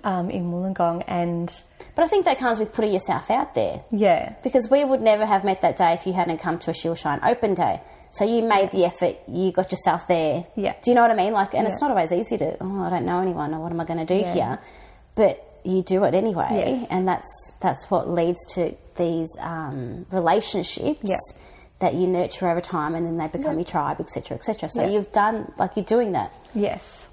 um, 0.04 0.30
in 0.30 0.50
Wollongong 0.50 1.04
and. 1.06 1.52
But 1.94 2.04
I 2.04 2.08
think 2.08 2.26
that 2.26 2.38
comes 2.38 2.58
with 2.58 2.72
putting 2.72 2.92
yourself 2.92 3.30
out 3.30 3.54
there. 3.54 3.82
Yeah. 3.90 4.34
Because 4.42 4.70
we 4.70 4.84
would 4.84 5.00
never 5.00 5.26
have 5.26 5.44
met 5.44 5.62
that 5.62 5.76
day 5.76 5.94
if 5.94 6.06
you 6.06 6.12
hadn't 6.12 6.38
come 6.38 6.58
to 6.60 6.70
a 6.70 6.74
Will 6.84 6.94
Shine 6.94 7.20
open 7.22 7.54
day. 7.54 7.80
So 8.10 8.24
you 8.24 8.42
made 8.42 8.70
the 8.70 8.84
effort, 8.84 9.16
you 9.28 9.52
got 9.52 9.70
yourself 9.70 10.06
there. 10.08 10.46
Yeah. 10.56 10.74
Do 10.82 10.90
you 10.90 10.94
know 10.94 11.02
what 11.02 11.10
I 11.10 11.14
mean? 11.14 11.32
Like, 11.32 11.54
and 11.54 11.64
yeah. 11.64 11.72
it's 11.72 11.80
not 11.80 11.90
always 11.90 12.12
easy 12.12 12.38
to, 12.38 12.56
oh, 12.60 12.82
I 12.82 12.90
don't 12.90 13.04
know 13.04 13.20
anyone, 13.20 13.52
or 13.52 13.60
what 13.60 13.72
am 13.72 13.80
I 13.80 13.84
going 13.84 14.04
to 14.04 14.06
do 14.06 14.20
yeah. 14.20 14.32
here? 14.32 14.58
But 15.14 15.48
you 15.64 15.82
do 15.82 16.04
it 16.04 16.14
anyway, 16.14 16.48
yes. 16.50 16.86
and 16.90 17.06
that's 17.06 17.52
that's 17.60 17.90
what 17.90 18.08
leads 18.08 18.38
to 18.54 18.74
these 18.96 19.28
um, 19.40 20.06
relationships 20.10 21.00
yeah. 21.02 21.16
that 21.80 21.94
you 21.94 22.06
nurture 22.06 22.48
over 22.48 22.60
time, 22.60 22.94
and 22.94 23.04
then 23.06 23.18
they 23.18 23.28
become 23.28 23.56
your 23.56 23.64
tribe, 23.64 24.00
etc., 24.00 24.36
etc. 24.38 24.68
So 24.68 24.86
you've 24.86 25.12
done 25.12 25.52
like 25.58 25.76
you're 25.76 25.84
doing 25.84 26.12
that. 26.12 26.32
Yes. 26.54 27.08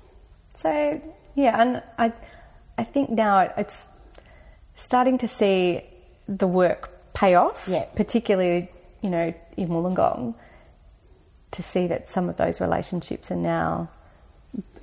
So 0.61 1.01
yeah, 1.35 1.61
and 1.61 1.83
I 1.97 2.13
I 2.77 2.83
think 2.83 3.09
now 3.09 3.39
it's 3.57 3.75
starting 4.75 5.17
to 5.19 5.27
see 5.27 5.83
the 6.27 6.47
work 6.47 6.91
pay 7.13 7.35
off. 7.35 7.63
Yeah. 7.67 7.85
Particularly, 7.95 8.69
you 9.01 9.09
know, 9.09 9.33
in 9.57 9.69
Wollongong, 9.69 10.35
to 11.51 11.63
see 11.63 11.87
that 11.87 12.11
some 12.11 12.29
of 12.29 12.37
those 12.37 12.59
relationships 12.59 13.31
are 13.31 13.37
now, 13.37 13.89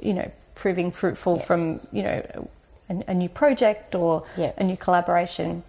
you 0.01 0.15
know, 0.15 0.31
proving 0.55 0.93
fruitful 0.93 1.39
yeah. 1.39 1.45
from 1.45 1.81
you 1.93 2.03
know 2.03 2.49
a, 2.89 3.05
a 3.09 3.15
new 3.15 3.29
project 3.29 3.95
or 3.95 4.25
yeah. 4.37 4.53
a 4.57 4.65
new 4.65 4.77
collaboration. 4.77 5.63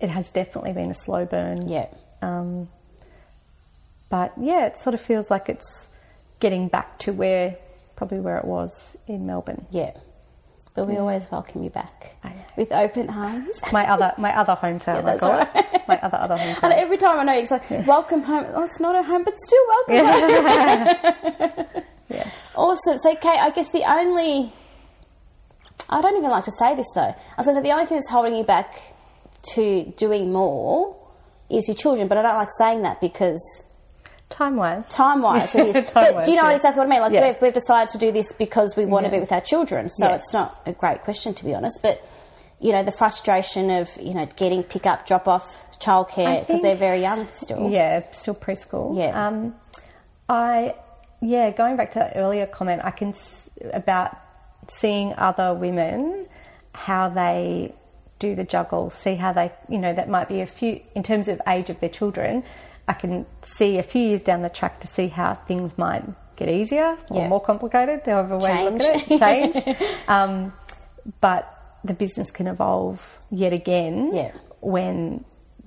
It 0.00 0.08
has 0.08 0.28
definitely 0.30 0.72
been 0.72 0.90
a 0.90 0.94
slow 0.94 1.24
burn. 1.24 1.68
Yeah. 1.68 1.88
Um, 2.20 2.68
but 4.08 4.32
yeah, 4.40 4.66
it 4.66 4.78
sort 4.78 4.94
of 4.94 5.00
feels 5.00 5.30
like 5.30 5.48
it's 5.48 5.66
getting 6.40 6.68
back 6.68 6.98
to 7.00 7.12
where 7.12 7.56
probably 7.96 8.20
where 8.20 8.38
it 8.38 8.44
was 8.44 8.96
in 9.06 9.26
Melbourne. 9.26 9.66
Yeah 9.70 9.92
but 10.74 10.88
we 10.88 10.96
always 10.96 11.30
welcome 11.30 11.62
you 11.62 11.70
back 11.70 12.16
with 12.56 12.72
open 12.72 13.08
arms. 13.10 13.60
My 13.72 13.88
other, 13.88 14.12
my 14.18 14.36
other 14.36 14.56
hometown. 14.60 15.02
Yeah, 15.04 15.14
I 15.14 15.18
call 15.18 15.32
right. 15.32 15.50
it. 15.54 15.82
My 15.88 16.00
other 16.00 16.16
other 16.16 16.36
hometown. 16.36 16.62
And 16.62 16.72
every 16.72 16.96
time 16.96 17.20
I 17.20 17.24
know, 17.24 17.38
it's 17.38 17.50
like 17.50 17.68
yeah. 17.68 17.84
welcome 17.84 18.22
home. 18.22 18.46
Oh, 18.54 18.64
it's 18.64 18.80
not 18.80 18.94
a 18.96 19.02
home, 19.02 19.22
but 19.22 19.34
still 19.38 19.66
welcome. 19.68 19.94
Yeah. 19.94 21.82
yeah. 22.08 22.30
Awesome. 22.54 22.96
So, 22.98 23.14
Kate, 23.16 23.38
I 23.38 23.50
guess 23.50 23.68
the 23.70 23.82
only 23.84 24.52
I 25.90 26.00
don't 26.00 26.16
even 26.16 26.30
like 26.30 26.44
to 26.44 26.52
say 26.52 26.74
this 26.74 26.86
though. 26.94 27.02
I 27.02 27.34
was 27.36 27.46
going 27.46 27.56
to 27.56 27.62
say 27.62 27.68
the 27.68 27.74
only 27.74 27.86
thing 27.86 27.98
that's 27.98 28.08
holding 28.08 28.34
you 28.34 28.44
back 28.44 28.74
to 29.54 29.92
doing 29.98 30.32
more 30.32 30.96
is 31.50 31.68
your 31.68 31.74
children, 31.74 32.08
but 32.08 32.16
I 32.16 32.22
don't 32.22 32.36
like 32.36 32.50
saying 32.56 32.82
that 32.82 33.00
because 33.00 33.62
Time 34.30 34.56
wise. 34.56 34.84
Time 34.88 35.22
wise, 35.22 35.54
it 35.54 35.76
is. 35.76 35.90
but 35.94 36.24
do 36.24 36.30
you 36.30 36.36
know 36.36 36.48
yeah. 36.48 36.56
exactly 36.56 36.78
what 36.78 36.86
I 36.86 36.90
mean? 36.90 37.00
Like, 37.00 37.12
yeah. 37.12 37.32
we've, 37.32 37.42
we've, 37.42 37.52
decided 37.52 37.90
to 37.92 37.98
do 37.98 38.10
this 38.10 38.32
because 38.32 38.76
we 38.76 38.84
want 38.84 39.04
yeah. 39.04 39.10
to 39.10 39.16
be 39.16 39.20
with 39.20 39.32
our 39.32 39.40
children. 39.40 39.88
So 39.88 40.08
it's 40.08 40.32
not 40.32 40.60
a 40.66 40.72
great 40.72 41.02
question, 41.02 41.34
to 41.34 41.44
be 41.44 41.54
honest. 41.54 41.80
But, 41.82 42.04
you 42.60 42.72
know, 42.72 42.82
the 42.82 42.92
frustration 42.92 43.70
of, 43.70 43.90
you 44.00 44.14
know, 44.14 44.26
getting 44.36 44.62
pick 44.62 44.86
up, 44.86 45.06
drop 45.06 45.28
off, 45.28 45.60
childcare, 45.78 46.46
because 46.46 46.62
they're 46.62 46.76
very 46.76 47.00
young 47.00 47.26
still. 47.28 47.70
Yeah, 47.70 48.10
still 48.12 48.34
preschool. 48.34 48.96
Yeah. 48.96 49.26
Um, 49.26 49.54
I, 50.28 50.74
yeah, 51.20 51.50
going 51.50 51.76
back 51.76 51.92
to 51.92 51.98
that 52.00 52.12
earlier 52.16 52.46
comment, 52.46 52.82
I 52.84 52.90
can, 52.90 53.14
about 53.72 54.18
seeing 54.68 55.14
other 55.14 55.54
women, 55.54 56.26
how 56.72 57.08
they 57.08 57.74
do 58.18 58.34
the 58.34 58.44
juggle, 58.44 58.90
see 58.90 59.14
how 59.14 59.32
they, 59.32 59.52
you 59.68 59.78
know, 59.78 59.92
that 59.92 60.08
might 60.08 60.28
be 60.28 60.40
a 60.40 60.46
few, 60.46 60.80
in 60.94 61.02
terms 61.02 61.28
of 61.28 61.40
age 61.46 61.70
of 61.70 61.78
their 61.80 61.88
children, 61.88 62.44
I 62.86 62.92
can 62.92 63.26
see 63.56 63.78
a 63.78 63.82
few 63.82 64.02
years 64.02 64.20
down 64.22 64.42
the 64.42 64.48
track 64.48 64.80
to 64.80 64.86
see 64.86 65.08
how 65.08 65.34
things 65.34 65.76
might 65.78 66.04
get 66.36 66.48
easier 66.48 66.98
or 67.10 67.22
yeah. 67.22 67.28
more 67.28 67.40
complicated, 67.40 68.02
however 68.04 68.38
way 68.38 68.64
you 68.64 68.70
look 68.70 68.82
at 68.82 69.10
it, 69.10 69.18
change. 69.18 69.78
um, 70.08 70.52
but 71.20 71.78
the 71.84 71.94
business 71.94 72.30
can 72.30 72.46
evolve 72.46 73.00
yet 73.30 73.52
again 73.52 74.12
yeah. 74.12 74.32
when 74.60 75.24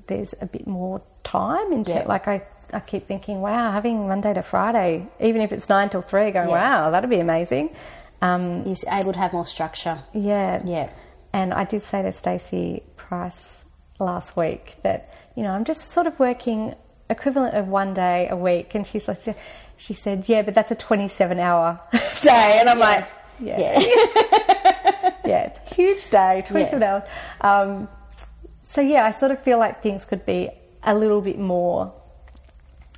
there's 0.08 0.34
a 0.41 0.45
bit 0.45 0.67
more 0.67 1.01
time 1.23 1.71
into 1.71 1.91
yeah. 1.91 1.99
it. 1.99 2.08
Like 2.08 2.27
I, 2.27 2.43
I 2.73 2.80
keep 2.80 3.08
thinking, 3.08 3.41
wow, 3.41 3.71
having 3.71 4.08
Monday 4.08 4.34
to 4.34 4.41
Friday, 4.41 5.08
even 5.19 5.41
if 5.41 5.51
it's 5.51 5.69
nine 5.69 5.89
till 5.89 6.01
three, 6.01 6.32
going, 6.32 6.49
wow, 6.49 6.91
that'd 6.91 7.10
be 7.10 7.19
amazing. 7.19 7.75
Um, 8.21 8.65
You're 8.65 8.75
able 8.91 9.13
to 9.13 9.19
have 9.19 9.34
more 9.34 9.45
structure. 9.45 10.03
Yeah. 10.13 10.62
Yeah. 10.65 10.91
And 11.34 11.53
I 11.53 11.65
did 11.65 11.86
say 11.86 12.01
to 12.01 12.12
Stacey 12.12 12.84
Price 12.95 13.63
last 13.99 14.36
week 14.36 14.75
that, 14.84 15.13
you 15.36 15.43
know, 15.43 15.51
I'm 15.51 15.65
just 15.65 15.91
sort 15.91 16.08
of 16.08 16.17
working 16.19 16.73
equivalent 17.10 17.56
of 17.56 17.67
one 17.67 17.93
day 17.93 18.28
a 18.30 18.36
week. 18.36 18.76
And 18.76 18.86
she's 18.86 19.08
like, 19.08 19.20
she 19.78 19.93
said, 19.93 20.28
yeah, 20.28 20.41
but 20.41 20.54
that's 20.54 20.72
a 20.72 20.76
27 20.76 21.39
hour 21.39 21.80
day. 22.22 22.58
And 22.60 22.70
I'm 22.70 22.80
yeah. 22.80 22.86
like, 22.86 23.08
yeah. 23.39 23.60
Yeah. 23.60 23.80
yeah, 25.26 25.41
it's 25.43 25.72
a 25.72 25.76
huge 25.76 26.10
day, 26.10 26.43
27 26.48 26.82
yeah. 26.82 26.93
hours. 26.93 27.04
Um, 27.41 27.88
so 28.72 28.82
yeah, 28.82 29.06
I 29.06 29.12
sort 29.12 29.32
of 29.32 29.41
feel 29.43 29.60
like 29.60 29.82
things 29.82 30.06
could 30.06 30.26
be 30.26 30.50
a 30.84 30.96
little 30.96 31.22
bit 31.22 31.39
more 31.39 31.93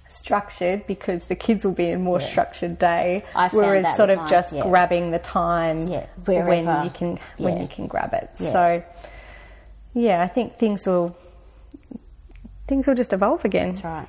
structured 0.09 0.85
because 0.87 1.23
the 1.25 1.35
kids 1.35 1.63
will 1.63 1.73
be 1.73 1.89
in 1.89 2.01
more 2.01 2.19
yeah. 2.19 2.29
structured 2.29 2.77
day, 2.77 3.23
whereas 3.51 3.95
sort 3.95 4.09
of 4.09 4.29
just 4.29 4.53
yeah. 4.53 4.63
grabbing 4.63 5.11
the 5.11 5.19
time 5.19 5.87
yeah. 5.87 6.05
when 6.25 6.83
you 6.83 6.89
can 6.89 7.19
when 7.37 7.61
you 7.61 7.67
can 7.67 7.87
grab 7.87 8.13
it. 8.13 8.29
So 8.37 8.83
yeah, 9.93 10.21
I 10.21 10.27
think 10.27 10.57
things 10.57 10.85
will 10.85 11.15
things 12.69 12.87
will 12.87 12.95
just 12.95 13.11
evolve 13.11 13.43
again. 13.43 13.71
That's 13.71 13.83
right. 13.83 14.07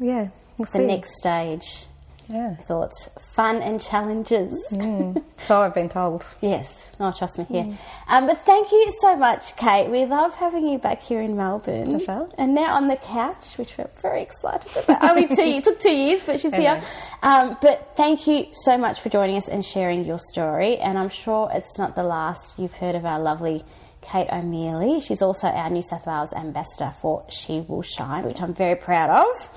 Yeah. 0.00 0.28
We'll 0.56 0.66
the 0.66 0.78
see. 0.78 0.86
next 0.86 1.16
stage. 1.18 1.86
Yeah. 2.28 2.56
Thoughts, 2.56 3.08
fun 3.34 3.62
and 3.62 3.80
challenges. 3.80 4.54
Mm. 4.72 5.22
So 5.46 5.62
I've 5.62 5.72
been 5.72 5.88
told. 5.88 6.24
yes. 6.42 6.92
Oh, 7.00 7.10
trust 7.16 7.38
me 7.38 7.44
here. 7.44 7.62
Mm. 7.62 7.76
Um, 8.08 8.26
but 8.26 8.38
thank 8.44 8.70
you 8.72 8.90
so 9.00 9.16
much, 9.16 9.56
Kate. 9.56 9.88
We 9.88 10.04
love 10.04 10.34
having 10.34 10.66
you 10.66 10.78
back 10.78 11.00
here 11.00 11.22
in 11.22 11.36
Melbourne. 11.36 11.92
Michelle. 11.92 12.28
And 12.36 12.54
now 12.54 12.74
on 12.74 12.88
the 12.88 12.96
couch, 12.96 13.56
which 13.56 13.78
we're 13.78 13.88
very 14.02 14.20
excited 14.20 14.76
about. 14.76 15.02
Only 15.08 15.26
two 15.28 15.42
years. 15.42 15.58
It 15.58 15.64
took 15.64 15.80
two 15.80 15.94
years, 15.94 16.24
but 16.24 16.40
she's 16.40 16.54
here. 16.54 16.82
Um, 17.22 17.56
but 17.62 17.92
thank 17.96 18.26
you 18.26 18.48
so 18.52 18.76
much 18.76 19.00
for 19.00 19.08
joining 19.08 19.36
us 19.36 19.48
and 19.48 19.64
sharing 19.64 20.04
your 20.04 20.18
story. 20.18 20.76
And 20.78 20.98
I'm 20.98 21.08
sure 21.08 21.48
it's 21.54 21.78
not 21.78 21.94
the 21.94 22.02
last 22.02 22.58
you've 22.58 22.74
heard 22.74 22.96
of 22.96 23.06
our 23.06 23.20
lovely 23.20 23.62
Kate 24.10 24.28
O'Mealy. 24.32 25.02
She's 25.02 25.22
also 25.22 25.48
our 25.48 25.70
New 25.70 25.82
South 25.82 26.06
Wales 26.06 26.32
ambassador 26.32 26.94
for 27.00 27.24
She 27.28 27.60
Will 27.60 27.82
Shine, 27.82 28.24
which 28.24 28.40
I'm 28.40 28.54
very 28.54 28.76
proud 28.76 29.10
of 29.10 29.48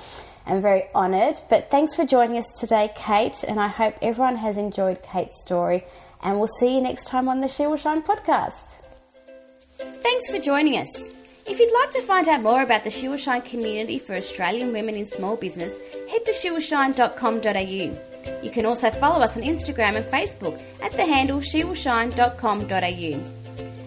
and 0.45 0.61
very 0.61 0.83
honoured. 0.93 1.39
But 1.49 1.71
thanks 1.71 1.95
for 1.95 2.05
joining 2.05 2.37
us 2.37 2.47
today, 2.59 2.91
Kate, 2.95 3.43
and 3.47 3.59
I 3.59 3.67
hope 3.67 3.95
everyone 4.01 4.37
has 4.37 4.57
enjoyed 4.57 5.03
Kate's 5.03 5.39
story. 5.41 5.85
And 6.21 6.37
we'll 6.37 6.49
see 6.59 6.75
you 6.75 6.81
next 6.81 7.07
time 7.07 7.29
on 7.29 7.41
the 7.41 7.47
She 7.47 7.65
Will 7.65 7.77
Shine 7.77 8.03
podcast. 8.03 8.77
Thanks 9.77 10.29
for 10.29 10.39
joining 10.39 10.77
us. 10.77 11.09
If 11.47 11.59
you'd 11.59 11.73
like 11.73 11.89
to 11.91 12.01
find 12.03 12.27
out 12.27 12.41
more 12.41 12.61
about 12.61 12.83
the 12.83 12.91
She 12.91 13.07
Will 13.07 13.17
Shine 13.17 13.41
community 13.41 13.97
for 13.97 14.15
Australian 14.15 14.73
women 14.73 14.95
in 14.95 15.07
small 15.07 15.35
business, 15.35 15.79
head 16.09 16.25
to 16.25 16.31
shewillshine.com.au. 16.31 18.43
You 18.43 18.51
can 18.51 18.67
also 18.67 18.91
follow 18.91 19.21
us 19.21 19.35
on 19.35 19.43
Instagram 19.43 19.95
and 19.95 20.05
Facebook 20.05 20.61
at 20.83 20.91
the 20.91 21.05
handle 21.05 21.39
shewillshine.com.au. 21.39 23.40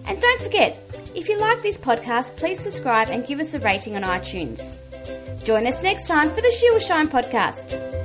And 0.07 0.21
don't 0.21 0.41
forget, 0.41 0.79
if 1.15 1.29
you 1.29 1.39
like 1.39 1.61
this 1.61 1.77
podcast, 1.77 2.35
please 2.35 2.59
subscribe 2.59 3.09
and 3.09 3.25
give 3.25 3.39
us 3.39 3.53
a 3.53 3.59
rating 3.59 3.95
on 3.95 4.03
iTunes. 4.03 4.71
Join 5.43 5.67
us 5.67 5.83
next 5.83 6.07
time 6.07 6.29
for 6.29 6.41
the 6.41 6.51
She 6.51 6.69
Will 6.71 6.79
Shine 6.79 7.07
podcast. 7.07 8.04